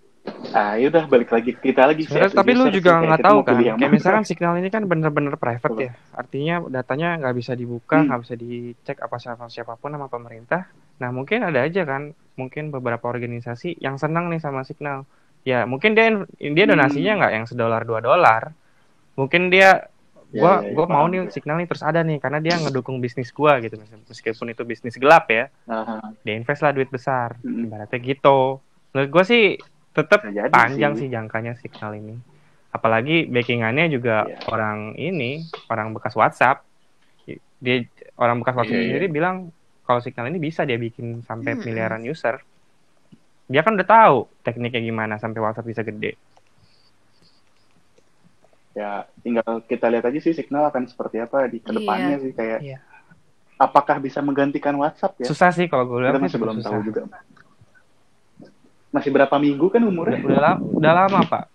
Ah 0.52 0.74
yaudah 0.76 1.06
balik 1.06 1.30
lagi 1.30 1.52
kita 1.54 1.86
lagi 1.86 2.04
sih. 2.04 2.16
Tapi 2.16 2.52
lu 2.54 2.68
juga 2.70 3.00
nggak 3.00 3.22
tahu 3.22 3.38
mau 3.40 3.46
kan, 3.46 3.56
kayak 3.60 3.76
mana. 3.78 3.90
misalkan 3.90 4.24
signal 4.26 4.54
ini 4.58 4.70
kan 4.70 4.84
bener-bener 4.86 5.36
private 5.36 5.70
Betul. 5.70 5.86
ya, 5.86 5.94
artinya 6.12 6.56
datanya 6.68 7.10
nggak 7.20 7.36
bisa 7.36 7.54
dibuka, 7.54 8.00
Hmm. 8.00 8.08
nggak 8.10 8.22
bisa 8.26 8.34
dicek 8.36 8.98
apa 9.00 9.16
siapa 9.18 9.46
siapa 9.48 9.74
pun 9.78 9.94
sama 9.94 10.08
pemerintah. 10.08 10.70
Nah 11.00 11.10
mungkin 11.10 11.46
ada 11.46 11.64
aja 11.64 11.86
kan, 11.86 12.12
mungkin 12.34 12.70
beberapa 12.70 13.06
organisasi 13.06 13.78
yang 13.80 13.96
senang 13.96 14.28
nih 14.28 14.40
sama 14.40 14.64
signal. 14.64 15.06
Ya 15.42 15.64
mungkin 15.64 15.94
dia 15.94 16.12
dia 16.36 16.66
Hmm. 16.66 16.74
donasinya 16.74 17.14
nggak 17.20 17.34
yang 17.34 17.46
sedolar 17.46 17.82
dua 17.84 18.00
dolar, 18.00 18.52
mungkin 19.14 19.50
dia 19.50 19.90
Ya, 20.30 20.46
gua 20.46 20.54
ya, 20.62 20.70
ya, 20.70 20.74
gua 20.78 20.86
mau 20.86 21.10
paham 21.10 21.26
nih 21.26 21.34
signal 21.34 21.58
nih 21.58 21.66
terus 21.66 21.82
ada 21.82 22.06
nih 22.06 22.22
karena 22.22 22.38
dia 22.38 22.54
ngedukung 22.62 23.02
bisnis 23.02 23.34
gua 23.34 23.58
gitu 23.66 23.82
meskipun 23.82 24.54
itu 24.54 24.62
bisnis 24.62 24.94
gelap 25.02 25.26
ya 25.26 25.50
Nah, 25.66 26.14
dia 26.22 26.38
invest 26.38 26.62
lah 26.62 26.70
duit 26.70 26.86
besar 26.86 27.34
Mm. 27.42 27.66
ibaratnya 27.66 27.98
gitu 27.98 28.62
menurut 28.94 29.10
gua 29.10 29.26
sih 29.26 29.58
tetap 30.02 30.22
panjang 30.50 30.94
sih. 30.94 31.00
sih 31.02 31.10
jangkanya 31.10 31.54
signal 31.58 31.92
ini 31.94 32.16
apalagi 32.70 33.26
backingannya 33.26 33.90
juga 33.90 34.24
Iya. 34.24 34.38
orang 34.48 34.78
ini 34.94 35.42
orang 35.68 35.92
bekas 35.92 36.14
WhatsApp 36.14 36.62
dia 37.58 37.84
orang 38.16 38.40
bekas 38.40 38.56
WhatsApp 38.56 38.72
Iya, 38.72 38.80
iya. 38.80 38.90
sendiri 38.96 39.08
bilang 39.10 39.36
kalau 39.84 40.00
signal 40.00 40.26
ini 40.26 40.38
bisa 40.38 40.64
dia 40.64 40.78
bikin 40.78 41.22
sampai 41.22 41.54
Hmm. 41.54 41.64
miliaran 41.64 42.04
user 42.04 42.40
dia 43.46 43.60
kan 43.60 43.74
udah 43.74 43.84
tahu 43.84 44.18
tekniknya 44.40 44.80
gimana 44.80 45.18
sampai 45.18 45.40
WhatsApp 45.40 45.66
bisa 45.68 45.82
gede 45.82 46.14
ya 48.72 49.04
tinggal 49.20 49.66
kita 49.66 49.90
lihat 49.90 50.06
aja 50.06 50.20
sih 50.20 50.32
signal 50.32 50.70
akan 50.70 50.86
seperti 50.86 51.20
apa 51.20 51.46
di 51.46 51.58
ke 51.58 51.74
depannya 51.74 52.16
sih 52.18 52.32
kayak 52.32 52.60
Iya. 52.62 52.78
apakah 53.58 53.98
bisa 53.98 54.22
menggantikan 54.22 54.72
WhatsApp 54.74 55.18
ya? 55.18 55.26
susah 55.26 55.50
sih 55.50 55.66
kalau 55.66 55.84
gue 55.86 56.00
Kita 56.00 56.06
lihat 56.08 56.22
masih 56.22 56.32
sih 56.32 56.40
belum 56.40 56.56
susah. 56.56 56.70
tahu 56.70 56.80
juga. 56.86 57.02
Masih 58.90 59.10
berapa 59.10 59.36
minggu 59.36 59.70
kan 59.70 59.82
umurnya? 59.82 60.18
udah, 60.20 60.40
lama, 60.40 60.60
udah 60.76 60.94
lama 60.96 61.20
pak 61.24 61.46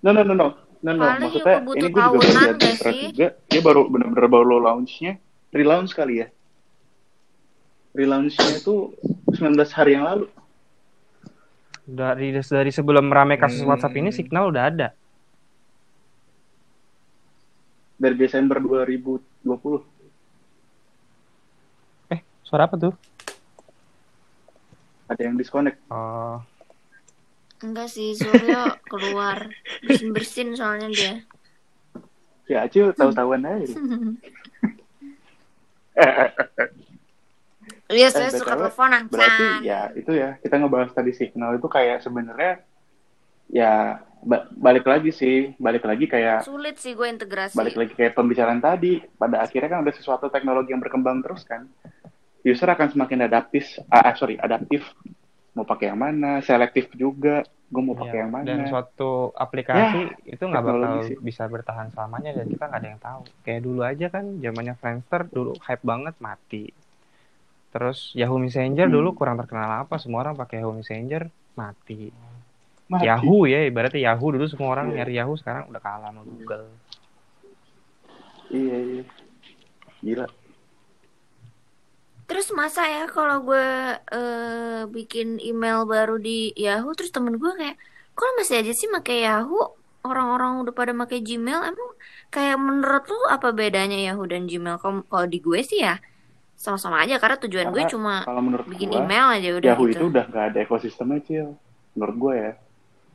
No, 0.00 0.12
no, 0.12 0.20
no, 0.20 0.36
no. 0.36 0.48
No, 0.84 0.92
no. 0.92 1.00
Paling 1.00 1.32
Maksudnya 1.32 1.56
ini 1.64 1.88
gue 1.88 1.96
juga 1.96 2.00
baru 2.12 2.20
lihat 2.20 2.56
sih? 2.76 3.08
juga. 3.08 3.28
Dia 3.48 3.60
baru 3.60 3.88
bener-bener 3.88 4.28
baru 4.28 4.60
launch-nya. 4.60 5.16
Relaunch 5.48 5.96
kali 5.96 6.20
ya. 6.20 6.28
Relaunch-nya 7.90 8.52
itu 8.54 8.92
19 9.30 9.40
hari 9.72 9.96
yang 9.96 10.04
lalu. 10.04 10.28
dari 11.84 12.32
dari 12.32 12.68
sebelum 12.68 13.08
rame 13.08 13.36
kasus 13.36 13.60
Hmm. 13.60 13.68
WhatsApp 13.70 13.92
ini 13.94 14.08
signal 14.10 14.48
udah 14.48 14.64
ada 14.66 14.88
Dari 17.94 18.12
Desember 18.14 18.56
2020. 18.58 19.84
eh 22.08 22.20
suara 22.40 22.64
apa 22.64 22.76
tuh 22.76 22.92
Ada 25.06 25.20
yang 25.22 25.36
disconnect. 25.36 25.78
oh 25.88 26.40
Enggak 27.60 27.88
sih, 27.88 28.12
Suryo 28.12 28.76
keluar 28.84 29.48
bersin-bersin 29.80 30.52
soalnya 30.52 30.88
dia. 30.90 31.14
Ya, 32.44 32.62
Acil 32.62 32.92
tahu-tahuan 32.92 33.40
aja. 33.42 33.72
Iya, 37.86 38.08
Eh, 38.08 38.10
saya 38.10 38.30
suka 38.32 38.52
BTW, 38.52 38.60
teleponan. 38.64 39.02
Berarti 39.06 39.44
Chan. 39.44 39.60
ya 39.62 39.80
itu 39.94 40.10
ya 40.10 40.40
kita 40.40 40.54
ngebahas 40.56 40.90
tadi 40.90 41.12
signal 41.12 41.54
itu 41.54 41.68
kayak 41.68 42.00
sebenarnya 42.00 42.64
ya 43.46 43.72
ba- 44.20 44.48
balik 44.50 44.82
lagi 44.82 45.12
sih, 45.12 45.52
balik 45.56 45.84
lagi 45.84 46.04
kayak 46.04 46.42
Sulit 46.42 46.76
sih 46.76 46.92
gue 46.92 47.04
integrasi. 47.06 47.54
balik 47.54 47.76
lagi 47.76 47.92
kayak 47.92 48.12
pembicaraan 48.12 48.58
tadi. 48.58 49.04
Pada 49.14 49.44
akhirnya 49.44 49.68
kan 49.70 49.80
ada 49.80 49.92
sesuatu 49.92 50.26
teknologi 50.26 50.72
yang 50.72 50.80
berkembang 50.80 51.20
terus 51.20 51.44
kan. 51.44 51.68
User 52.44 52.68
akan 52.68 52.88
semakin 52.92 53.24
adaptif, 53.24 53.64
ah, 53.88 54.12
ah, 54.12 54.14
sorry 54.14 54.36
adaptif 54.36 54.84
mau 55.56 55.64
pakai 55.64 55.86
yang 55.90 56.00
mana, 56.00 56.42
selektif 56.44 56.90
juga 56.92 57.40
gue 57.72 57.82
mau 57.82 57.96
pakai 57.96 58.20
Iya, 58.20 58.22
yang 58.26 58.32
mana 58.36 58.46
Dan 58.48 58.58
suatu 58.68 59.10
aplikasi 59.34 60.00
itu 60.28 60.42
nggak 60.44 60.64
bakal 60.68 60.92
sih. 61.08 61.16
bisa 61.24 61.42
bertahan 61.48 61.88
selamanya 61.94 62.30
dan 62.36 62.46
kita 62.52 62.64
nggak 62.68 62.80
ada 62.82 62.88
yang 62.92 63.00
tahu. 63.00 63.22
Kayak 63.46 63.60
dulu 63.66 63.80
aja 63.82 64.06
kan 64.14 64.24
zamannya 64.44 64.74
Friendster 64.78 65.22
dulu 65.32 65.52
hype 65.66 65.84
banget 65.86 66.14
mati. 66.20 66.62
Terus 67.74 68.14
Yahoo 68.14 68.38
Messenger 68.38 68.86
Hmm. 68.86 68.94
dulu 69.00 69.08
kurang 69.18 69.36
terkenal 69.40 69.70
apa, 69.82 69.98
semua 69.98 70.22
orang 70.22 70.36
pakai 70.38 70.62
Yahoo 70.62 70.76
Messenger 70.78 71.22
mati. 71.58 72.12
Mati. 72.92 73.06
Yahoo 73.08 73.48
ya, 73.48 73.64
ibaratnya 73.64 74.00
Yahoo 74.12 74.28
dulu 74.34 74.46
semua 74.46 74.68
orang 74.76 74.92
Iya. 74.92 74.96
nyari 75.02 75.12
Yahoo 75.18 75.36
sekarang 75.40 75.64
udah 75.72 75.80
kalah 75.82 76.10
sama 76.12 76.22
Google. 76.28 76.66
iya 78.52 78.76
iya 78.86 79.02
gila 80.04 80.26
Terus 82.24 82.48
masa 82.56 82.88
ya 82.88 83.04
kalau 83.08 83.44
gue 83.44 83.68
eh, 84.00 84.82
bikin 84.88 85.36
email 85.44 85.84
baru 85.84 86.16
di 86.16 86.56
Yahoo 86.56 86.96
terus 86.96 87.12
temen 87.12 87.36
gue 87.36 87.52
kayak 87.52 87.76
kok 88.14 88.24
lo 88.24 88.32
masih 88.40 88.64
aja 88.64 88.72
sih 88.72 88.88
pakai 88.88 89.28
Yahoo? 89.28 89.76
Orang-orang 90.04 90.60
udah 90.60 90.74
pada 90.76 90.92
pakai 90.92 91.24
Gmail 91.24 91.60
emang 91.64 91.90
kayak 92.28 92.56
menurut 92.60 93.04
lu 93.08 93.20
apa 93.32 93.56
bedanya 93.56 93.96
Yahoo 93.96 94.28
dan 94.28 94.44
Gmail? 94.44 94.76
Kalau 94.80 95.00
kalau 95.08 95.26
di 95.28 95.40
gue 95.40 95.60
sih 95.64 95.80
ya 95.80 95.96
sama-sama 96.54 97.02
aja 97.02 97.18
karena 97.20 97.36
tujuan 97.44 97.68
gue 97.74 97.82
Karena 97.82 97.92
cuma 97.92 98.14
kalau 98.24 98.42
menurut 98.44 98.66
bikin 98.70 98.88
gua, 98.94 99.00
email 99.04 99.26
aja 99.36 99.48
udah 99.58 99.70
Yahoo 99.74 99.86
gitu. 99.90 99.98
itu 99.98 100.04
udah 100.08 100.24
nggak 100.30 100.44
ada 100.54 100.58
ekosistemnya 100.62 101.20
cil 101.26 101.46
menurut 101.98 102.16
gue 102.16 102.34
ya 102.38 102.52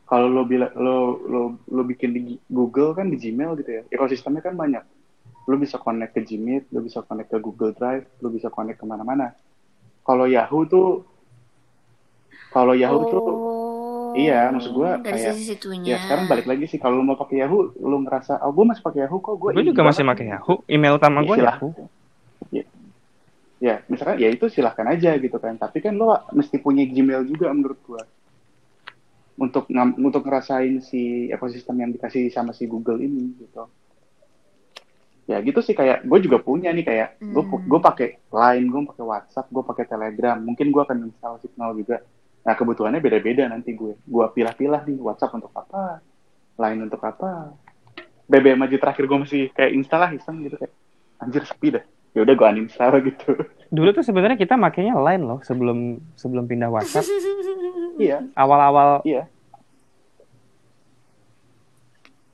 kalau 0.10 0.28
lo 0.28 0.44
bila 0.44 0.68
lo 0.76 1.22
lo 1.26 1.42
lo 1.66 1.82
bikin 1.86 2.10
di 2.14 2.22
Google 2.50 2.94
kan 2.94 3.08
di 3.08 3.18
Gmail 3.18 3.58
gitu 3.64 3.72
ya 3.72 3.82
ekosistemnya 3.90 4.44
kan 4.44 4.54
banyak 4.54 4.84
lo 5.50 5.58
bisa 5.58 5.76
connect 5.76 6.14
ke 6.14 6.22
Gmeet 6.24 6.70
lo 6.70 6.80
bisa 6.80 7.02
connect 7.02 7.28
ke 7.28 7.38
Google 7.38 7.74
Drive 7.74 8.06
lo 8.20 8.30
bisa 8.30 8.48
connect 8.48 8.78
ke 8.78 8.86
mana-mana 8.86 9.34
kalau 10.02 10.24
Yahoo 10.26 10.64
tuh 10.64 10.88
kalau 12.50 12.74
Yahoo 12.74 13.04
tuh 13.04 13.24
Oh, 14.10 14.18
iya, 14.18 14.50
maksud 14.50 14.74
gua 14.74 14.98
dari 14.98 15.22
kayak- 15.22 15.38
ya 15.86 15.98
sekarang 16.00 16.26
balik 16.26 16.46
lagi 16.46 16.66
sih 16.66 16.78
kalau 16.78 16.98
lo 16.98 17.06
mau 17.06 17.14
pakai 17.14 17.46
Yahoo 17.46 17.70
lo 17.76 17.98
ngerasa 18.00 18.42
oh 18.42 18.50
gue 18.50 18.66
masih 18.66 18.82
pakai 18.82 19.06
Yahoo 19.06 19.20
kok 19.20 19.38
gue 19.38 19.50
Gue 19.54 19.62
juga 19.64 19.86
masih 19.86 20.02
pakai 20.04 20.26
Yahoo. 20.28 20.66
Email 20.66 20.98
utama 20.98 21.22
gue 21.22 21.30
Istilah. 21.32 21.56
Yahoo. 21.56 21.86
ya, 22.50 22.64
ya 23.60 23.76
misalkan 23.86 24.18
ya 24.18 24.30
itu 24.30 24.46
silahkan 24.48 24.88
aja 24.88 25.14
gitu 25.14 25.38
kan 25.38 25.54
tapi 25.56 25.78
kan 25.78 25.94
lo 25.94 26.10
mesti 26.32 26.58
punya 26.58 26.82
Gmail 26.84 27.22
juga 27.24 27.54
menurut 27.54 27.78
gua 27.84 28.02
untuk 29.38 29.70
untuk 29.96 30.22
ngerasain 30.22 30.82
si 30.82 31.30
ekosistem 31.30 31.78
yang 31.78 31.92
dikasih 31.92 32.28
sama 32.28 32.50
si 32.50 32.66
Google 32.66 32.98
ini 32.98 33.38
gitu 33.38 33.70
ya 35.30 35.38
gitu 35.40 35.62
sih 35.62 35.78
kayak 35.78 36.10
gue 36.10 36.20
juga 36.26 36.42
punya 36.42 36.74
nih 36.74 36.82
kayak 36.82 37.08
gue 37.22 37.44
Hmm. 37.46 37.62
gue 37.62 37.80
pakai 37.80 38.10
Line 38.28 38.66
gue 38.66 38.82
pakai 38.90 39.06
WhatsApp 39.06 39.46
gue 39.48 39.62
pakai 39.62 39.86
Telegram. 39.86 40.36
Mungkin 40.36 40.74
gue 40.74 40.82
akan 40.82 40.98
install 41.06 41.38
Signal 41.38 41.78
juga. 41.78 42.02
Nah 42.42 42.58
kebutuhannya 42.58 42.98
beda-beda 42.98 43.46
nanti 43.46 43.72
gue. 43.72 43.94
Gue 44.02 44.26
pilah-pilah 44.28 44.82
nih 44.84 44.98
WhatsApp 44.98 45.38
untuk 45.38 45.54
apa? 45.54 46.02
Line 46.58 46.82
untuk 46.82 46.98
apa? 47.00 47.54
BBM 48.26 48.62
aja 48.62 48.78
terakhir 48.78 49.06
gue 49.06 49.18
masih 49.20 49.42
kayak 49.54 49.72
install 49.72 50.02
lah 50.02 50.12
iseng 50.12 50.42
gitu 50.42 50.58
kayak 50.58 50.74
anjir 51.22 51.46
sepi 51.46 51.78
dah. 51.78 51.86
Ya 52.18 52.26
udah 52.26 52.34
gue 52.34 52.48
uninstall 52.50 52.98
gitu. 53.14 53.32
Dulu 53.70 53.90
tuh 53.94 54.02
sebenarnya 54.02 54.34
kita 54.34 54.58
makainya 54.58 54.98
Line 54.98 55.24
loh 55.24 55.40
sebelum 55.46 56.02
sebelum 56.18 56.50
pindah 56.50 56.74
WhatsApp. 56.74 57.06
iya. 58.02 58.26
Awal-awal 58.34 59.06
iya 59.06 59.30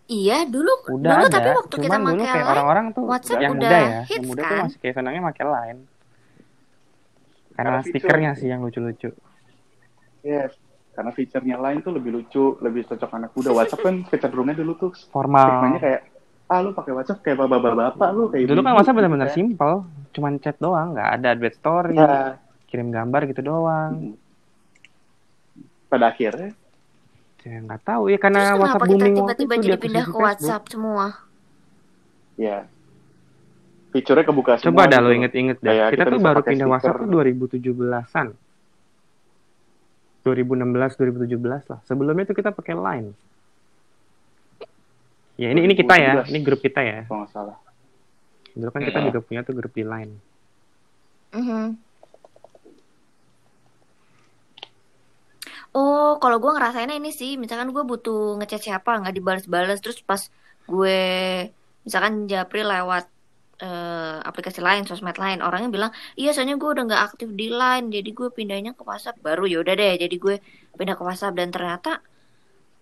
Iya, 0.06 0.46
dulu 0.46 0.70
udah 0.86 1.12
dulu 1.18 1.26
ada. 1.26 1.34
tapi 1.34 1.50
waktu 1.50 1.76
kita 1.82 1.96
Cuman 1.98 2.02
dulu 2.06 2.22
pakai 2.22 2.30
kayak 2.38 2.46
orang-orang 2.46 2.86
tuh 2.94 3.04
WhatsApp 3.10 3.42
yang 3.42 3.54
udah 3.58 3.62
muda 3.66 3.74
ya, 3.74 3.82
yang 3.82 4.06
hits 4.06 4.28
muda 4.30 4.42
tuh 4.42 4.46
kan? 4.46 4.64
masih 4.70 4.80
kayak 4.80 4.96
senangnya 4.96 5.22
pakai 5.26 5.46
Line. 5.46 5.80
Karena 7.56 7.70
Karena 7.72 7.80
stikernya 7.82 8.32
sih 8.36 8.48
yang 8.48 8.62
lucu-lucu. 8.62 9.10
Yes, 10.22 10.52
karena 10.92 11.10
fiturnya 11.10 11.58
lain 11.58 11.80
tuh 11.82 11.94
lebih 11.94 12.12
lucu, 12.14 12.58
lebih 12.60 12.82
cocok 12.86 13.10
anak 13.14 13.32
muda. 13.34 13.50
WhatsApp 13.52 13.82
kan 13.82 13.96
kecenderungannya 14.12 14.58
dulu 14.58 14.72
tuh 14.78 14.92
Formal. 15.10 15.42
stigmanya 15.42 15.80
kayak, 15.80 16.02
ah 16.46 16.60
lu 16.62 16.70
pakai 16.72 16.92
WhatsApp 16.94 17.20
kayak 17.22 17.38
bapak-bapak 17.42 18.10
lu 18.12 18.24
kayak 18.30 18.44
Dulu 18.46 18.60
kan 18.60 18.62
ibu-ibu 18.62 18.78
WhatsApp 18.78 18.94
gitu 18.94 19.00
benar-benar 19.02 19.28
kan. 19.28 19.36
simpel, 19.36 19.72
cuman 20.14 20.34
chat 20.38 20.58
doang, 20.60 20.88
nggak 20.94 21.10
ada 21.18 21.28
advert 21.34 21.56
story, 21.56 21.98
Ya, 21.98 22.38
kirim 22.68 22.90
gambar 22.90 23.22
gitu 23.26 23.42
doang. 23.42 24.14
pada 25.86 26.12
akhirnya, 26.12 26.52
Ya 27.46 27.58
nggak 27.62 27.82
tahu 27.86 28.04
ya 28.10 28.18
karena 28.18 28.42
Terus 28.42 28.58
WhatsApp 28.58 28.74
kenapa 28.74 28.86
kita 28.86 28.90
booming 28.90 29.14
waktu 29.16 29.22
tiba-tiba 29.38 29.54
jadi 29.56 29.62
dia 29.62 29.78
pindah 29.78 30.02
ke 30.02 30.10
Facebook. 30.10 30.26
WhatsApp 30.26 30.64
semua? 30.66 31.06
ya 32.36 32.58
fiturnya 33.96 34.26
kebuka 34.28 34.54
semua. 34.60 34.68
Coba 34.68 34.92
dah 34.92 35.00
lo 35.00 35.08
gitu. 35.08 35.18
inget-inget 35.24 35.58
dah. 35.62 35.72
Kayak 35.72 35.88
kita 35.88 35.96
kita 35.96 36.12
tuh 36.12 36.20
baru 36.20 36.42
pindah 36.44 36.68
WhatsApp 36.68 36.98
tuh 36.98 37.08
stiker. 37.08 37.24
2017-an. 37.64 38.28
2016 40.26 41.00
2017 41.32 41.72
lah. 41.72 41.80
Sebelumnya 41.86 42.26
tuh 42.26 42.36
kita 42.36 42.50
pakai 42.52 42.74
Line. 42.76 43.10
Ya 45.36 45.48
ini 45.52 45.62
ini 45.64 45.74
kita 45.76 45.96
ya, 45.96 46.12
2017. 46.24 46.32
ini 46.34 46.40
grup 46.42 46.60
kita 46.60 46.82
ya. 46.82 47.00
Kalau 47.06 47.24
nggak 47.24 47.32
salah. 47.32 47.58
Dulu 48.52 48.70
kan 48.72 48.82
kita 48.82 49.00
Hmm. 49.00 49.08
juga 49.08 49.20
punya 49.22 49.42
tuh 49.44 49.54
grup 49.54 49.72
di 49.72 49.84
Line. 49.84 50.14
Mhm. 51.32 51.66
Oh, 55.76 56.08
kalau 56.22 56.38
gue 56.44 56.52
ngerasainnya 56.56 56.96
ini 57.02 57.12
sih, 57.20 57.32
misalkan 57.42 57.70
gue 57.76 57.84
butuh 57.92 58.40
ngechat 58.40 58.62
siapa 58.68 58.90
nggak 59.00 59.16
dibales-bales, 59.18 59.78
terus 59.84 60.00
pas 60.10 60.22
gue 60.72 60.98
misalkan 61.86 62.14
japri 62.32 62.62
lewat 62.64 63.04
eh, 63.66 64.18
aplikasi 64.30 64.60
lain, 64.68 64.84
sosmed 64.90 65.18
lain, 65.24 65.40
orangnya 65.48 65.70
bilang, 65.76 65.92
iya 66.20 66.30
soalnya 66.36 66.56
gue 66.62 66.70
udah 66.76 66.84
nggak 66.88 67.04
aktif 67.08 67.30
di 67.40 67.48
Line, 67.60 67.88
jadi 67.96 68.10
gue 68.20 68.28
pindahnya 68.38 68.72
ke 68.78 68.84
WhatsApp. 68.90 69.16
Baru 69.26 69.44
ya 69.52 69.58
udah 69.64 69.74
deh, 69.80 69.94
jadi 70.04 70.16
gue 70.26 70.36
pindah 70.80 70.96
ke 71.00 71.04
WhatsApp 71.08 71.34
dan 71.40 71.50
ternyata 71.56 71.90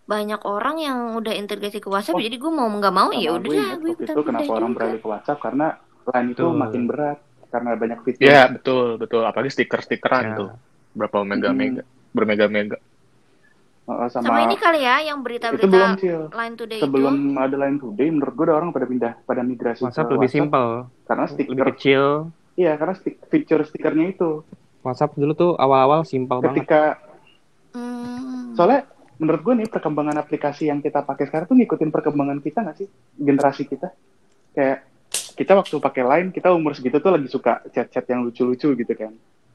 banyak 0.03 0.41
orang 0.43 0.75
yang 0.84 0.97
udah 1.15 1.34
integrasi 1.41 1.79
ke 1.79 1.89
WhatsApp, 1.93 2.17
Oh, 2.19 2.21
jadi 2.21 2.36
gue 2.36 2.51
mau 2.51 2.67
nggak 2.67 2.93
mau 2.93 3.10
ya 3.15 3.29
udah 3.34 3.49
gue 3.49 3.56
ingat 3.56 3.79
gue 3.79 3.89
waktu 3.93 4.03
itu 4.06 4.21
kenapa 4.27 4.51
orang 4.51 4.71
juga. 4.71 4.77
beralih 4.77 4.99
ke 4.99 5.08
WhatsApp 5.08 5.39
karena 5.39 5.67
line 6.03 6.27
itu 6.36 6.43
Betul. 6.43 6.60
makin 6.60 6.82
berat 6.91 7.17
karena 7.53 7.69
banyak 7.77 7.99
fitur. 8.03 8.25
Ya, 8.25 8.41
betul, 8.49 8.86
betul. 8.99 9.21
Apalagi 9.23 9.51
stiker-stikeran 9.56 10.23
Ya. 10.25 10.36
tuh. 10.36 10.49
Berapa 10.93 11.17
mega-mega, 11.25 11.82
bermega-mega. 12.13 12.78
Uh, 13.84 14.08
Sama 14.08 14.32
sama, 14.32 14.47
ini 14.47 14.56
kali 14.56 14.80
ya, 14.80 15.04
yang 15.04 15.19
itu 15.19 15.28
belum 15.28 15.28
berita-berita 15.28 15.99
Cil. 15.99 16.21
Line 16.32 16.56
Today 16.56 16.80
Sebelum 16.80 17.15
itu. 17.19 17.36
ada 17.36 17.56
line 17.60 17.78
today, 17.84 18.08
menurut 18.15 18.32
gue 18.32 18.45
udah 18.47 18.56
orang 18.56 18.69
pada 18.71 18.86
pindah, 18.88 19.13
pada 19.28 19.41
migrasi 19.43 19.84
WhatsApp 19.84 20.08
ke 20.08 20.13
lebih 20.15 20.30
WhatsApp 20.32 20.39
simpel, 20.47 20.67
karena 21.04 21.23
lebih 21.28 21.36
stiker, 21.36 21.67
kecil. 21.76 22.04
iya 22.56 22.71
karena 22.80 22.93
stik, 22.95 23.15
fitur 23.28 23.60
stikernya 23.67 24.06
itu. 24.15 24.39
WhatsApp 24.88 25.19
dulu 25.19 25.34
tuh 25.36 25.52
awal-awal 25.60 26.08
simpel 26.08 26.39
banget. 26.39 26.63
Ketika 26.63 26.82
Hmm. 27.73 28.54
soalnya 28.54 28.86
menurut 29.17 29.41
gue 29.41 29.54
nih 29.65 29.67
perkembangan 29.67 30.13
aplikasi 30.21 30.69
yang 30.69 30.78
kita 30.78 31.02
pakai 31.02 31.26
sekarang 31.26 31.49
tuh 31.49 31.58
ngikutin 31.58 31.89
perkembangan 31.89 32.38
kita 32.38 32.62
nggak 32.62 32.78
sih 32.78 32.88
generasi 33.17 33.65
kita 33.65 33.89
kayak 34.54 34.86
kita 35.34 35.58
waktu 35.58 35.82
pakai 35.82 36.04
line 36.06 36.30
kita 36.30 36.54
umur 36.54 36.78
segitu 36.78 37.02
tuh 37.02 37.10
lagi 37.10 37.26
suka 37.26 37.65
chat-chat 37.73 38.06
yang 38.13 38.21
lucu-lucu 38.21 38.78
gitu 38.78 38.93
kan 38.93 39.10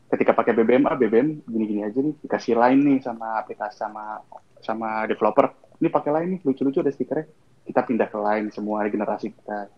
ketika 0.08 0.32
pakai 0.32 0.52
BBM 0.56 0.84
ah 0.88 0.96
BBM 0.96 1.44
gini-gini 1.44 1.84
aja 1.84 1.98
nih 2.00 2.14
dikasih 2.24 2.56
line 2.56 2.80
nih 2.80 2.98
sama 3.04 3.40
aplikasi 3.44 3.76
sama 3.76 4.24
sama 4.64 5.04
developer 5.04 5.52
ini 5.78 5.88
pakai 5.92 6.10
line 6.16 6.28
nih 6.36 6.40
lucu-lucu 6.48 6.80
ada 6.80 6.92
stikernya 6.92 7.26
kita 7.68 7.80
pindah 7.84 8.08
ke 8.08 8.18
line 8.18 8.46
semua 8.48 8.88
generasi 8.88 9.36
kita 9.36 9.68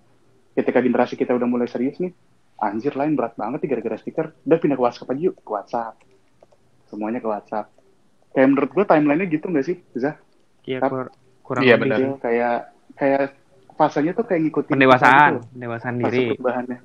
ketika 0.54 0.78
generasi 0.78 1.14
kita 1.18 1.34
udah 1.34 1.48
mulai 1.50 1.66
serius 1.66 1.98
nih 1.98 2.14
anjir 2.62 2.94
line 2.94 3.18
berat 3.18 3.34
banget 3.34 3.66
nih 3.66 3.68
gara-gara 3.74 3.96
stiker 3.98 4.26
udah 4.46 4.58
pindah 4.62 4.76
ke 4.78 4.82
WhatsApp 4.86 5.10
aja 5.10 5.20
yuk 5.30 5.34
ke 5.42 5.50
WhatsApp 5.50 5.94
semuanya 6.86 7.18
ke 7.18 7.28
WhatsApp 7.28 7.66
kayak 8.30 8.48
menurut 8.54 8.70
gue 8.70 8.84
timelinenya 8.86 9.26
gitu 9.26 9.46
nggak 9.50 9.66
sih 9.66 9.76
Zah? 9.98 10.14
Iya, 10.62 10.78
kur- 10.86 11.10
kurang 11.42 11.62
Iya, 11.66 11.74
lebih 11.74 11.82
benar. 11.90 11.98
Gitu, 11.98 12.10
kayak 12.22 12.56
kayak 12.94 13.24
fasenya 13.74 14.12
tuh 14.14 14.24
kayak 14.28 14.40
ngikutin 14.46 14.74
Pendewasaan, 14.76 15.32
gitu, 15.34 15.46
pendewasaan 15.50 15.94
fase 15.98 16.14
diri. 16.14 16.26
perubahannya 16.30 16.78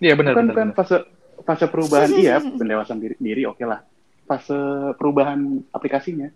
Iya, 0.00 0.12
benar, 0.16 0.32
bukan 0.32 0.44
benar. 0.44 0.54
bukan 0.54 0.68
benar. 0.72 0.76
fase 0.76 0.96
fase 1.44 1.66
perubahan 1.68 2.10
iya 2.22 2.40
pendewasaan 2.40 3.00
diri, 3.02 3.16
diri 3.20 3.42
oke 3.44 3.64
lah 3.66 3.82
fase 4.24 4.56
perubahan 4.96 5.60
aplikasinya 5.74 6.30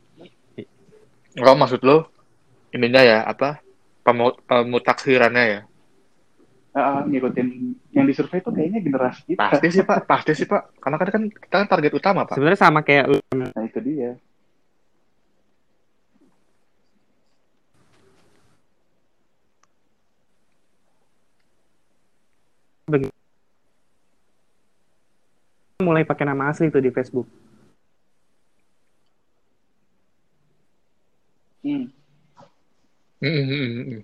Kalau 1.31 1.55
maksud 1.55 1.87
lo, 1.87 2.11
ininya 2.75 3.07
ya, 3.07 3.19
apa, 3.23 3.63
pemu- 4.03 4.35
pemutakhirannya 4.51 5.45
ya? 5.47 5.61
Ah, 6.75 7.07
ngikutin 7.07 7.47
yang 7.95 8.03
disurvei 8.03 8.43
tuh 8.43 8.51
kayaknya 8.51 8.83
generasi 8.83 9.23
kita 9.35 9.39
Pasti 9.39 9.71
sih, 9.71 9.87
Pak. 9.87 10.11
Pasti 10.11 10.35
sih, 10.35 10.51
Pak. 10.51 10.83
Karena 10.83 10.99
kan, 10.99 11.09
kan 11.11 11.23
kita 11.31 11.55
kan 11.55 11.69
target 11.71 11.93
utama, 11.95 12.27
Pak. 12.27 12.35
Sebenarnya 12.35 12.59
sama 12.59 12.83
kayak 12.83 13.15
nah 13.31 13.63
itu 13.63 13.79
dia 13.79 14.19
mulai 25.83 26.05
pakai 26.05 26.25
nama 26.29 26.53
asli 26.53 26.69
tuh 26.69 26.81
di 26.85 26.93
Facebook. 26.93 27.27
hmm. 31.61 31.85
Mm, 33.21 33.29
mm, 33.29 33.45
mm, 33.53 33.85
mm. 33.85 34.01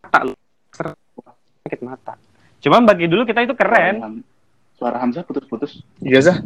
Mata 0.00 0.18
lu. 0.24 0.32
Sakit 0.72 1.80
mata. 1.84 2.16
Cuman 2.64 2.88
bagi 2.88 3.04
dulu 3.04 3.28
kita 3.28 3.44
itu 3.44 3.52
keren. 3.52 4.00
suara, 4.00 4.08
Ham- 4.08 4.24
suara 4.80 4.96
Hamzah 5.04 5.24
putus-putus 5.28 5.84
Iya, 6.00 6.20
Zah. 6.24 6.38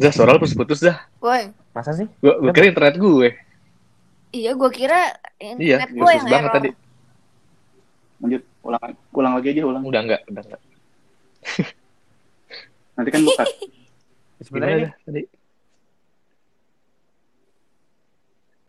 Zah, 0.00 0.12
suara 0.16 0.32
lo 0.32 0.40
putus-putus, 0.40 0.80
Zah. 0.80 0.96
Woi, 1.20 1.52
Masa 1.76 1.92
sih? 1.92 2.08
Gue 2.24 2.32
gue 2.40 2.50
kira 2.56 2.66
internet 2.72 2.96
gue. 2.96 3.28
Iya, 4.32 4.50
gue 4.56 4.70
kira 4.72 5.00
Iya, 5.36 5.84
internet 5.84 5.90
gue 5.92 6.00
bagus 6.00 6.16
yang 6.16 6.24
banget 6.32 6.48
error. 6.48 6.56
tadi. 6.56 6.70
Lanjut, 8.20 8.42
ulang, 8.64 8.92
ulang 9.12 9.32
lagi 9.36 9.48
aja 9.52 9.62
ulang. 9.68 9.82
Udah 9.84 10.00
enggak, 10.00 10.20
udah 10.24 10.42
enggak. 10.48 10.60
Nanti 13.00 13.10
kan 13.10 13.22
buka. 13.24 13.44
Sebenarnya 14.44 14.76
ini 14.76 14.88
tadi? 15.00 15.22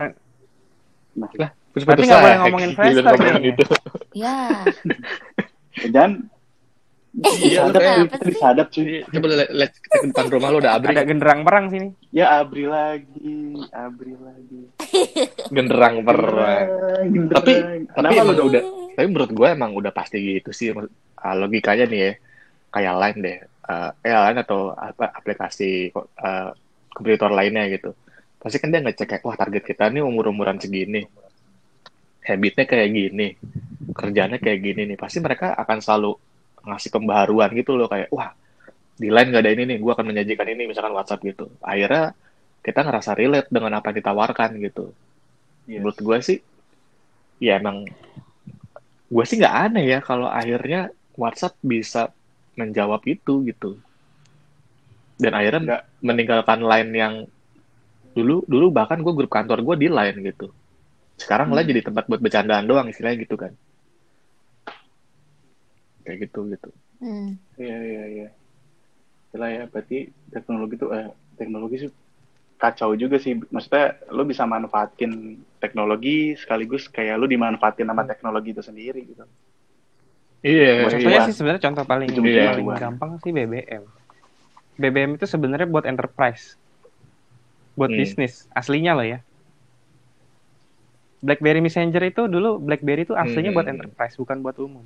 Nah, 0.00 1.28
Lah, 1.36 1.50
terus 1.70 1.84
Berarti 1.84 2.00
putus 2.00 2.08
nggak 2.08 2.20
boleh 2.20 2.32
lag. 2.32 2.40
ngomongin 2.42 2.70
Gila, 2.70 2.76
Friendster 2.78 3.04
ngomongin 3.04 3.34
kayaknya. 3.36 3.52
itu. 3.52 3.64
Ya, 4.12 4.38
dan 5.88 6.10
Iya, 7.12 7.68
disadap 7.68 7.76
kenapa 7.76 8.16
cuy, 8.16 8.24
disadap. 8.24 8.66
Coba 9.04 9.26
lihat 9.52 9.72
ke 9.76 9.96
depan 10.08 10.26
rumah 10.32 10.48
lu 10.48 10.64
udah 10.64 10.72
abri. 10.72 10.96
ada 10.96 11.04
genderang 11.04 11.40
perang 11.44 11.68
sini. 11.68 11.92
Ya 12.08 12.40
abri 12.40 12.64
lagi, 12.64 13.36
abri 13.68 14.16
lagi. 14.16 14.60
Genderang 15.54 16.08
perang. 16.08 16.64
Genderang. 17.04 17.36
Tapi 17.36 17.52
tapi 17.52 17.84
Kenapa 17.92 18.16
emang 18.16 18.32
lu 18.32 18.32
udah, 18.32 18.44
udah 18.48 18.62
tapi 18.96 19.06
menurut 19.08 19.28
gue 19.30 19.44
emang 19.46 19.70
udah 19.76 19.92
pasti 19.92 20.16
gitu 20.24 20.56
sih 20.56 20.72
Ah, 21.14 21.36
logikanya 21.36 21.84
nih 21.84 22.00
ya 22.00 22.12
kayak 22.72 22.94
lain 22.96 23.16
deh 23.20 23.36
Eh 23.62 23.90
eh 24.08 24.14
lain 24.14 24.38
atau 24.42 24.74
apa 24.74 25.12
aplikasi 25.14 25.92
eh, 25.94 26.50
kompetitor 26.92 27.30
lainnya 27.32 27.64
gitu. 27.70 27.94
Pasti 28.40 28.58
kan 28.58 28.74
dia 28.74 28.82
ngecek 28.82 29.06
kayak 29.06 29.22
wah 29.22 29.36
target 29.38 29.62
kita 29.62 29.88
nih 29.92 30.02
umur 30.02 30.34
umuran 30.34 30.58
segini. 30.58 31.06
Habitnya 32.22 32.64
kayak 32.66 32.88
gini. 32.90 33.28
Kerjanya 33.94 34.38
kayak 34.42 34.60
gini 34.62 34.82
nih. 34.94 34.98
Pasti 34.98 35.18
mereka 35.22 35.54
akan 35.58 35.78
selalu 35.78 36.12
ngasih 36.62 36.90
pembaharuan 36.94 37.50
gitu 37.58 37.74
loh 37.74 37.90
kayak 37.90 38.10
wah 38.14 38.30
di 38.94 39.08
line 39.10 39.28
nggak 39.34 39.42
ada 39.42 39.50
ini 39.50 39.62
nih 39.66 39.78
gue 39.82 39.92
akan 39.92 40.06
menyajikan 40.14 40.46
ini 40.52 40.62
misalkan 40.70 40.94
WhatsApp 40.94 41.22
gitu. 41.26 41.50
Akhirnya 41.62 42.14
kita 42.62 42.80
ngerasa 42.86 43.10
relate 43.18 43.48
dengan 43.50 43.78
apa 43.78 43.90
yang 43.90 43.98
ditawarkan 43.98 44.50
gitu. 44.62 44.94
Yes. 45.66 45.78
menurut 45.78 45.98
gue 46.02 46.18
sih 46.22 46.38
ya 47.38 47.58
emang 47.62 47.86
gue 49.12 49.24
sih 49.26 49.38
nggak 49.38 49.56
aneh 49.70 49.84
ya 49.94 49.98
kalau 50.02 50.26
akhirnya 50.26 50.90
WhatsApp 51.14 51.54
bisa 51.62 52.10
menjawab 52.58 53.00
itu 53.08 53.42
gitu 53.48 53.80
dan 55.16 55.32
akhirnya 55.32 55.60
Nggak. 55.62 55.82
meninggalkan 56.02 56.60
line 56.60 56.90
yang 56.92 57.14
dulu 58.12 58.44
dulu 58.44 58.68
bahkan 58.68 59.00
gue 59.00 59.12
grup 59.16 59.32
kantor 59.32 59.64
gue 59.64 59.86
di 59.86 59.88
line 59.88 60.18
gitu 60.20 60.52
sekarang 61.16 61.48
Hmm. 61.48 61.56
line 61.56 61.68
jadi 61.72 61.80
tempat 61.88 62.04
buat 62.10 62.20
bercandaan 62.20 62.68
doang 62.68 62.88
istilahnya 62.92 63.24
gitu 63.24 63.36
kan 63.40 63.52
kayak 66.02 66.28
gitu 66.28 66.50
gitu 66.50 66.70
Hmm. 67.02 67.34
Iya 67.58 67.78
iya 67.82 68.04
iya. 68.06 68.28
Gila 69.34 69.48
ya, 69.50 69.66
berarti 69.66 70.06
teknologi 70.30 70.78
tuh 70.78 70.94
eh 70.94 71.10
teknologi 71.34 71.82
sih 71.82 71.90
kacau 72.54 72.94
juga 72.94 73.18
sih. 73.18 73.42
Maksudnya 73.42 73.98
lu 74.14 74.22
bisa 74.22 74.46
manfaatin 74.46 75.42
teknologi 75.58 76.38
sekaligus 76.38 76.86
kayak 76.86 77.18
lu 77.18 77.26
dimanfaatin 77.26 77.90
sama 77.90 78.06
teknologi 78.06 78.54
itu 78.54 78.62
sendiri 78.62 79.02
gitu. 79.02 79.26
Iya 80.42 80.86
Contohnya 80.86 81.18
Iya. 81.18 81.26
sih 81.26 81.34
sebenarnya 81.34 81.62
contoh 81.62 81.84
paling 81.84 82.08
Ujung-ujungnya 82.08 82.50
paling 82.52 82.66
cuan. 82.66 82.78
gampang 82.78 83.10
sih 83.18 83.30
BBM. 83.30 83.82
BBM 84.74 85.10
itu 85.14 85.24
sebenarnya 85.24 85.64
buat 85.64 85.84
enterprise. 85.84 86.58
Buat 87.72 87.88
Hmm. 87.88 87.98
bisnis, 87.98 88.50
aslinya 88.50 88.92
loh 88.92 89.06
ya. 89.06 89.18
BlackBerry 91.20 91.62
Messenger 91.62 92.02
itu 92.02 92.22
dulu 92.26 92.58
BlackBerry 92.58 93.02
itu 93.02 93.14
aslinya 93.14 93.48
Hmm. 93.48 93.56
buat 93.56 93.68
enterprise, 93.68 94.14
bukan 94.16 94.42
buat 94.42 94.58
umum. 94.58 94.82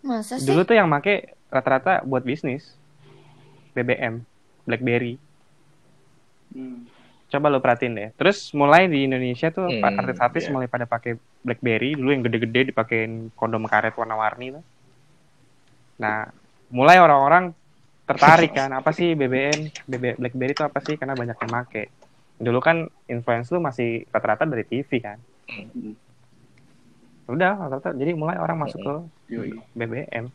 Masa 0.00 0.36
sih? 0.36 0.44
Dulu 0.44 0.64
tuh 0.64 0.74
yang 0.74 0.86
make 0.86 1.30
rata-rata 1.46 2.02
buat 2.02 2.20
bisnis. 2.20 2.74
BBM, 3.70 4.26
BlackBerry. 4.66 5.14
Hmm. 6.50 6.90
Coba 7.30 7.46
lo 7.46 7.62
perhatiin 7.62 7.94
deh. 7.94 8.08
Terus 8.18 8.50
mulai 8.58 8.90
di 8.90 9.06
Indonesia 9.06 9.54
tuh 9.54 9.70
Hmm, 9.70 9.86
artis-artis 9.86 10.50
iya. 10.50 10.52
mulai 10.52 10.66
pada 10.66 10.84
pakai 10.90 11.14
BlackBerry 11.46 11.94
dulu 11.94 12.10
yang 12.10 12.26
gede-gede 12.26 12.74
dipakein 12.74 13.30
kondom 13.38 13.70
karet 13.70 13.94
warna-warni 13.94 14.58
tuh. 14.58 14.64
Nah, 16.02 16.26
mulai 16.74 16.98
orang-orang 16.98 17.54
tertarik 18.02 18.50
kan 18.50 18.74
apa 18.74 18.90
sih 18.90 19.14
BBM, 19.14 19.70
BB, 19.86 20.18
BlackBerry 20.18 20.52
itu 20.58 20.64
apa 20.66 20.82
sih? 20.82 20.98
Karena 20.98 21.14
banyak 21.14 21.38
yang 21.38 21.52
make. 21.54 21.86
Dulu 22.42 22.58
kan 22.58 22.90
influence 23.06 23.54
lu 23.54 23.62
masih 23.62 24.10
rata-rata 24.10 24.42
dari 24.50 24.66
TV 24.66 24.90
kan. 24.98 25.22
Hmm. 25.46 25.94
Udah, 27.30 27.54
rata-rata 27.54 27.94
jadi 27.94 28.10
mulai 28.18 28.42
orang 28.42 28.58
masuk 28.58 28.82
ke. 28.82 28.94
BBM. 29.78 30.34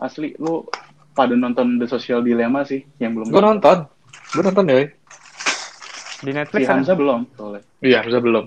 Asli 0.00 0.32
lu 0.40 0.64
pada 1.20 1.34
nonton 1.34 1.76
The 1.76 1.86
Social 1.86 2.20
Dilemma 2.20 2.64
sih 2.64 2.80
yang 2.96 3.12
belum 3.12 3.28
gue 3.28 3.42
nonton 3.42 3.76
gue 4.30 4.42
nonton 4.42 4.64
ya 4.64 4.76
Di 4.80 4.88
Si 6.22 6.32
Netflix 6.32 6.62
kan? 6.62 6.74
Hamzah 6.78 6.92
belum 6.94 7.20
soalnya. 7.30 7.60
iya 7.80 8.00
bisa 8.00 8.18
belum 8.18 8.44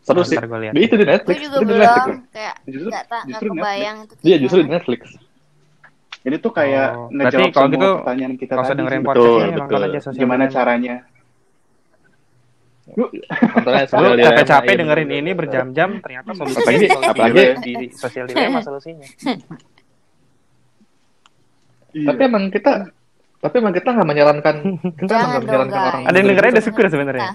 seru 0.00 0.20
sih 0.22 0.36
gue. 0.36 0.68
Dia 0.70 0.82
itu 0.82 0.94
di 0.94 1.00
Gue 1.02 1.10
Netflix 1.10 1.36
juga 1.38 1.48
Itu 1.50 1.60
di 1.60 1.66
belum 1.66 1.80
Netflix 1.82 2.16
kayak 2.30 2.54
Justru- 2.66 2.92
tak 2.92 3.04
kebayang 3.38 3.96
itu. 4.00 4.14
Iya 4.22 4.36
justru 4.38 4.58
di. 4.58 4.68
Netflix 4.70 5.00
Ini 6.24 6.36
tuh 6.38 6.52
kayak 6.52 6.88
Oh, 6.90 7.08
ngejawab 7.10 7.20
berarti 7.36 7.44
kalau 7.50 7.52
semua 7.62 7.74
gitu, 7.74 7.90
pertanyaan 7.98 8.32
kita 8.34 8.52
tadi. 8.64 8.78
dengerin 8.78 9.02
Betul, 9.02 9.40
betul. 9.50 9.80
aja 9.82 9.98
Gimana 10.14 10.44
caranya? 10.46 10.94
Lu 12.90 13.04
capek-capek 14.18 14.74
dengerin 14.74 15.10
ini 15.10 15.30
berjam-jam 15.32 15.88
ternyata 15.98 16.30
solusinya 16.32 16.88
Apalagi- 17.06 17.32
di, 17.32 17.40
di- 17.40 17.56
di, 17.56 17.72
di 17.78 17.86
sosial 17.90 18.24
dilema 18.24 18.60
solusinya. 18.60 19.04
tapi 21.94 22.20
emang 22.24 22.44
kita 22.50 22.72
tapi 23.38 23.54
emang 23.60 23.72
kita 23.72 23.88
nggak 23.92 24.08
menyarankan 24.08 24.56
kita 25.00 25.12
nggak 25.12 25.42
menyarankan 25.44 25.78
dong, 25.78 25.86
orang 25.86 26.00
guys. 26.02 26.08
Ada 26.10 26.16
yang 26.16 26.26
dengerin 26.26 26.34
dengerin 26.34 26.52
udah 26.52 26.64
syukur 26.64 26.84
sebenarnya. 26.90 27.22
Nah. 27.24 27.34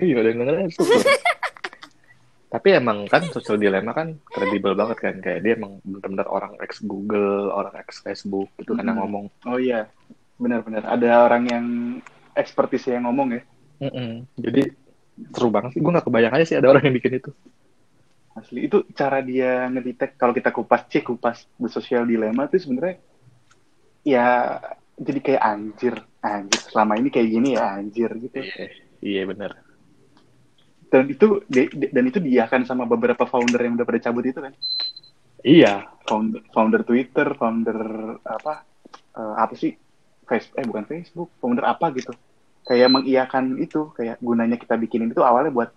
iya 0.00 0.14
ada 0.18 0.28
yang 0.28 0.38
dengerin 0.42 0.68
syukur 0.70 1.00
tapi 2.54 2.68
emang 2.70 3.10
kan 3.10 3.22
sosial 3.34 3.58
dilema 3.58 3.90
kan 3.90 4.14
kredibel 4.30 4.78
banget 4.78 4.98
kan 5.02 5.14
kayak 5.18 5.42
dia 5.42 5.58
emang 5.58 5.82
benar-benar 5.82 6.30
orang 6.30 6.52
ex 6.62 6.78
Google 6.80 7.50
orang 7.50 7.74
ex 7.82 7.98
Facebook 7.98 8.46
gitu 8.56 8.78
kan 8.78 8.86
yang 8.86 8.94
Hmm. 8.94 9.02
ngomong 9.10 9.24
Oh 9.42 9.58
iya, 9.58 9.90
benar-benar. 10.38 10.86
Ada 10.86 11.26
orang 11.26 11.42
yang 11.50 11.66
ekspertis 12.34 12.86
yang 12.86 13.10
ngomong 13.10 13.34
ya. 13.34 13.42
Mm-mm. 13.82 14.22
jadi 14.38 14.70
seru 15.34 15.50
banget 15.50 15.74
sih 15.74 15.82
gue 15.82 15.90
nggak 15.90 16.06
kebayang 16.06 16.30
aja 16.30 16.46
sih 16.46 16.54
ada 16.54 16.70
orang 16.70 16.86
yang 16.86 16.94
bikin 16.94 17.18
itu 17.18 17.30
Asli. 18.34 18.66
Itu 18.66 18.82
cara 18.90 19.22
dia 19.22 19.70
ngedetect 19.70 20.18
kalau 20.18 20.34
kita 20.34 20.50
kupas 20.50 20.90
cek 20.90 21.06
kupas 21.06 21.46
the 21.62 21.70
social 21.70 22.02
dilemma 22.02 22.50
itu 22.50 22.58
sebenarnya 22.66 22.98
ya 24.02 24.58
jadi 24.98 25.18
kayak 25.22 25.42
anjir 25.42 25.94
anjir. 26.18 26.60
Selama 26.70 26.98
ini 26.98 27.08
kayak 27.14 27.28
gini 27.30 27.48
ya 27.54 27.78
anjir 27.78 28.10
gitu. 28.18 28.42
Iya 28.42 28.66
iya 29.02 29.22
benar. 29.26 29.54
Dan 30.90 31.10
itu 31.10 31.42
dan 31.90 32.04
itu 32.06 32.18
diakan 32.22 32.62
sama 32.66 32.86
beberapa 32.86 33.26
founder 33.26 33.58
yang 33.62 33.78
udah 33.78 33.86
pada 33.86 34.02
cabut 34.02 34.26
itu 34.26 34.38
kan? 34.42 34.54
Iya. 35.46 35.86
Founder 36.04 36.42
founder 36.50 36.82
Twitter 36.82 37.38
founder 37.38 37.78
apa 38.26 38.66
eh, 39.14 39.34
apa 39.38 39.54
sih? 39.54 39.74
Facebook 40.24 40.56
eh 40.58 40.66
bukan 40.66 40.84
Facebook 40.90 41.30
founder 41.38 41.64
apa 41.70 41.94
gitu. 41.94 42.10
Kayak 42.66 42.90
mengiyakan 42.98 43.62
itu 43.62 43.94
kayak 43.94 44.18
gunanya 44.18 44.58
kita 44.58 44.74
bikinin 44.74 45.12
itu 45.12 45.22
awalnya 45.22 45.52
buat 45.52 45.70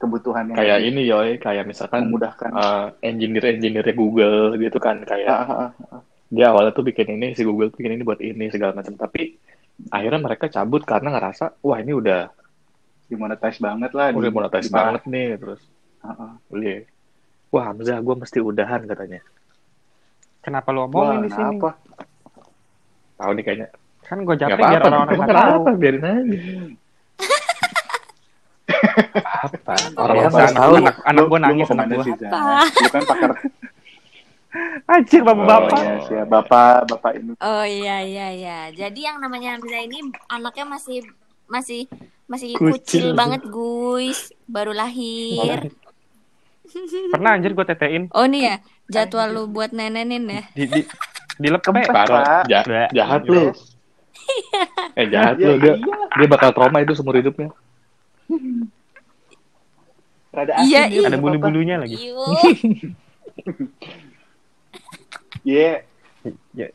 kebutuhan 0.00 0.48
yang 0.48 0.56
kayak 0.56 0.78
ini 0.82 1.00
yoy 1.04 1.36
kayak 1.36 1.64
misalkan 1.64 2.08
memudahkan 2.08 2.50
uh, 2.50 2.88
engineer 3.00 3.44
engineer 3.50 3.84
Google 3.92 4.56
gitu 4.56 4.76
kan 4.76 5.04
kayak 5.04 5.28
Ah, 5.28 5.44
ah, 5.44 5.70
ah. 5.90 6.00
dia 6.26 6.48
awalnya 6.48 6.72
tuh 6.72 6.82
bikin 6.82 7.06
ini 7.12 7.32
si 7.32 7.42
Google 7.42 7.68
tuh 7.68 7.78
bikin 7.78 7.94
ini 7.94 8.02
buat 8.02 8.18
ini 8.18 8.48
segala 8.48 8.72
macam 8.72 8.94
tapi 8.94 9.36
akhirnya 9.88 10.18
mereka 10.18 10.48
cabut 10.48 10.82
karena 10.82 11.08
ngerasa 11.10 11.60
wah 11.60 11.78
ini 11.78 11.92
udah 11.92 12.32
dimonetize 13.06 13.58
banget 13.58 13.90
lah 13.90 14.08
udah 14.10 14.22
di- 14.24 14.34
monetize 14.34 14.66
dibahas. 14.66 14.84
banget 14.88 15.02
nih 15.06 15.28
terus 15.36 15.60
ah. 16.00 16.32
iya 16.50 16.88
wah 17.48 17.64
Hamzah 17.66 17.98
gue 17.98 18.14
mesti 18.16 18.38
udahan 18.40 18.82
katanya 18.84 19.20
Kenapa 20.40 20.72
lu 20.72 20.80
Wah, 20.80 20.88
omongin 20.88 21.20
di 21.20 21.30
sini? 21.30 21.60
kenapa? 21.60 21.70
tahu 23.14 23.32
nih 23.34 23.44
kayaknya 23.44 23.68
Kan 24.00 24.18
gue 24.24 24.34
japri 24.34 24.58
biar 24.58 24.82
orang-orang 24.82 25.12
tahu. 25.14 25.28
kenapa 25.28 25.70
biarin 25.76 26.02
aja 26.02 26.38
apa 29.00 29.72
orang 29.96 30.16
Biasa, 30.20 30.36
orang 30.36 30.54
tahu 30.54 30.72
anak, 30.76 30.96
anak 31.02 31.24
gue 31.24 31.38
nangis 31.38 31.68
anak 31.68 31.86
gue. 31.88 32.04
Lu 32.04 32.88
kan 32.88 33.02
pakar 33.04 33.30
Anjir 34.90 35.22
bapak-bapak. 35.22 35.70
Oh, 35.70 35.78
iya, 35.80 35.94
siap. 36.02 36.26
Bapak, 36.26 36.74
bapak 36.84 37.12
ini. 37.14 37.32
Oh 37.38 37.62
iya 37.62 38.02
iya 38.02 38.26
iya. 38.30 38.58
Jadi 38.70 39.00
yang 39.00 39.16
namanya 39.16 39.54
Hamzah 39.54 39.78
ini 39.80 40.02
anaknya 40.26 40.66
masih 40.66 41.06
masih 41.46 41.86
masih 42.26 42.54
Kucil. 42.54 42.74
kucil, 42.74 43.06
banget 43.14 43.46
guys, 43.46 44.34
baru 44.44 44.70
lahir. 44.72 45.70
Pernah 47.10 47.30
anjir 47.34 47.50
gue 47.50 47.62
tetein 47.64 48.06
Oh 48.10 48.26
nih 48.26 48.42
ya, 48.44 48.54
jadwal 48.88 49.26
lu 49.28 49.42
buat 49.46 49.70
nenenin 49.70 50.22
ya. 50.24 50.42
di 50.52 50.66
di 50.66 50.80
dilepe. 51.36 51.62
Kempes, 51.62 51.86
parah. 51.88 52.42
Ja- 52.46 52.62
Bleh. 52.62 52.86
jahat 52.90 53.22
lu 53.24 53.50
eh 54.98 55.06
jahat 55.06 55.34
Ya, 55.36 55.46
lu 55.46 55.54
dia 55.58 55.74
iya. 55.74 55.94
dia 56.12 56.26
bakal 56.26 56.50
trauma 56.50 56.78
itu 56.78 56.92
seumur 56.92 57.14
hidupnya 57.14 57.50
Rada 60.30 60.52
Iya, 60.60 60.86
asin 60.86 60.94
ya, 60.94 61.00
Ada 61.02 61.10
Bapak. 61.10 61.22
bulu-bulunya 61.22 61.76
lagi. 61.76 61.96
Iu. 61.98 62.18
Iya. 65.42 65.82
Ya, 66.52 66.68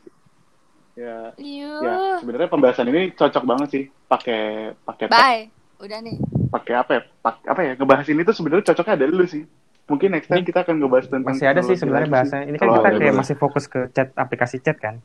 Ya, 0.96 1.16
Iya. 1.36 1.70
ya 1.78 1.94
sebenarnya 2.18 2.48
pembahasan 2.48 2.88
ini 2.88 3.12
cocok 3.12 3.44
banget 3.44 3.68
sih 3.68 3.84
pakai 4.06 4.40
pakai 4.80 5.06
Bye. 5.06 5.52
Udah 5.76 6.00
nih. 6.00 6.16
pakai 6.48 6.72
apa 6.74 6.90
ya? 6.90 7.02
Pak, 7.20 7.34
apa 7.44 7.60
ya? 7.62 7.72
Ngebahas 7.74 8.08
ini 8.08 8.24
tuh 8.24 8.32
sebenarnya 8.32 8.64
cocoknya 8.66 8.94
ada 8.94 9.06
lu 9.06 9.24
sih. 9.24 9.44
Mungkin 9.86 10.08
next 10.10 10.26
time 10.26 10.40
Ini 10.40 10.48
kita 10.48 10.64
akan 10.64 10.74
ngebahas 10.80 11.06
tentang 11.06 11.30
masih 11.30 11.46
ada 11.46 11.60
sih 11.60 11.76
sebenarnya 11.76 12.00
lagi 12.02 12.16
bahasa 12.16 12.36
sih. 12.38 12.48
ini 12.48 12.56
kan 12.56 12.64
Kalau 12.64 12.74
kita 12.74 12.88
ada 12.88 12.96
kayak 12.96 13.06
boleh. 13.06 13.20
masih 13.20 13.36
fokus 13.36 13.64
ke 13.66 13.80
chat 13.92 14.08
aplikasi 14.14 14.56
chat 14.58 14.76
kan 14.76 14.98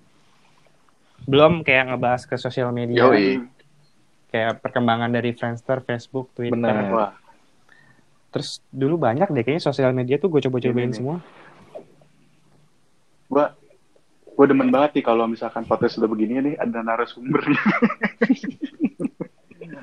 belum 1.21 1.61
kayak 1.61 1.85
ngebahas 1.87 2.23
ke 2.23 2.33
sosial 2.35 2.71
media 2.71 3.05
Yoi. 3.05 3.45
kayak 4.27 4.57
perkembangan 4.57 5.11
dari 5.11 5.29
Friendster, 5.31 5.77
Facebook, 5.81 6.33
Twitter. 6.33 6.55
Benar. 6.55 6.89
Wah, 6.89 7.11
Terus 8.31 8.63
dulu 8.71 8.95
banyak 8.95 9.27
deh 9.27 9.43
kayaknya 9.43 9.63
sosial 9.63 9.91
media 9.91 10.15
tuh 10.15 10.31
gue 10.31 10.39
coba-cobain 10.47 10.89
Ini 10.89 10.97
semua. 10.97 11.17
gua 13.31 13.55
gua 14.35 14.45
demen 14.47 14.67
banget 14.67 14.99
nih 14.99 15.03
kalau 15.07 15.23
misalkan 15.23 15.63
podcast 15.63 15.95
sudah 15.95 16.07
begini 16.11 16.39
nih 16.51 16.55
ada 16.59 16.83
narasumbernya. 16.83 17.55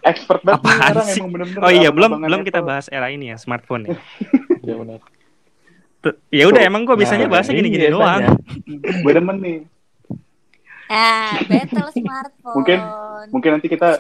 Expert 0.05 0.41
banget 0.45 0.61
nih 0.65 0.73
Apaan 0.73 0.93
orang 0.93 1.07
sih? 1.09 1.21
emang 1.21 1.31
bener-bener. 1.33 1.63
Oh 1.65 1.73
iya, 1.73 1.89
belum 1.93 2.11
belum 2.25 2.41
kita 2.45 2.61
bahas 2.61 2.87
era 2.89 3.09
ini 3.09 3.33
ya, 3.33 3.37
smartphone 3.41 3.89
ya. 3.89 3.97
Ya 4.69 4.75
benar. 4.77 5.01
Ya 6.29 6.45
udah 6.45 6.61
emang 6.61 6.85
gue 6.85 6.93
bisanya 6.93 7.25
Nah, 7.25 7.33
bahasnya 7.41 7.57
gini-gini 7.57 7.89
iya, 7.89 7.95
doang. 7.95 8.21
Gue 9.05 9.13
demen 9.17 9.37
nih. 9.41 9.59
Ah, 10.89 11.41
battle 11.49 11.89
smartphone. 11.91 12.57
Mungkin 12.61 12.79
mungkin 13.33 13.51
nanti 13.57 13.67
kita 13.73 13.97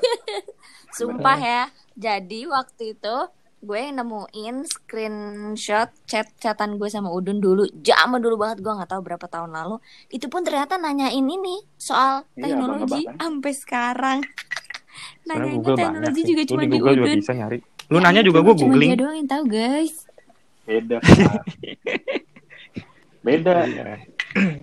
Sumpah 0.92 1.38
ya. 1.40 1.62
Jadi 1.96 2.44
waktu 2.46 2.94
itu 3.00 3.16
gue 3.58 3.82
nemuin 3.90 4.56
screenshot 4.64 5.90
chat-chatan 6.04 6.78
gue 6.78 6.86
sama 6.86 7.10
Udun 7.10 7.38
dulu. 7.38 7.66
Zaman 7.76 8.18
dulu 8.18 8.38
banget 8.38 8.60
gue 8.60 8.70
nggak 8.70 8.86
tahu 8.88 9.02
berapa 9.02 9.26
tahun 9.26 9.50
lalu. 9.50 9.76
Itu 10.08 10.26
pun 10.26 10.42
ternyata 10.42 10.76
nanyain 10.76 11.18
ini 11.18 11.66
soal 11.74 12.22
Iya, 12.32 12.54
teknologi 12.54 13.02
sampai 13.04 13.52
sekarang. 13.52 14.18
Banyak 15.24 15.62
teknologi 15.68 16.20
juga 16.24 16.42
cuma 16.44 16.60
di 16.60 16.66
di 16.66 16.72
Google 16.72 16.94
juga 16.96 17.10
bisa 17.14 17.34
nyari. 17.34 17.58
Lu 17.88 17.98
nanya 17.98 18.22
juga 18.22 18.38
gue 18.40 18.54
Cuma 18.54 18.62
googling. 18.70 18.90
dia 18.92 18.98
doang 18.98 19.16
yang 19.16 19.28
tahu 19.28 19.44
guys. 19.46 19.94
beda. 20.64 20.98
Beda. 23.18 23.66
Iya. 23.66 23.84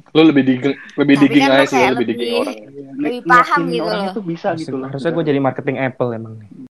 Lu 0.09 0.21
lebih 0.23 0.43
digging, 0.45 0.75
lebih 0.95 1.15
digging 1.19 1.43
kan 1.43 1.51
aja 1.59 1.65
sih, 1.67 1.81
lebih 1.83 2.05
digging 2.07 2.29
lebih- 2.31 2.41
orang. 2.41 2.57
Lebih 2.95 3.21
paham 3.27 3.61
gitu 3.67 3.83
loh. 3.83 4.23
bisa 4.23 4.47
gitu 4.55 4.75
loh. 4.77 4.87
Harusnya 4.87 5.11
gue 5.11 5.23
jadi 5.25 5.39
marketing 5.39 5.77
Apple 5.77 6.09
emang 6.13 6.33
nih. 6.39 6.49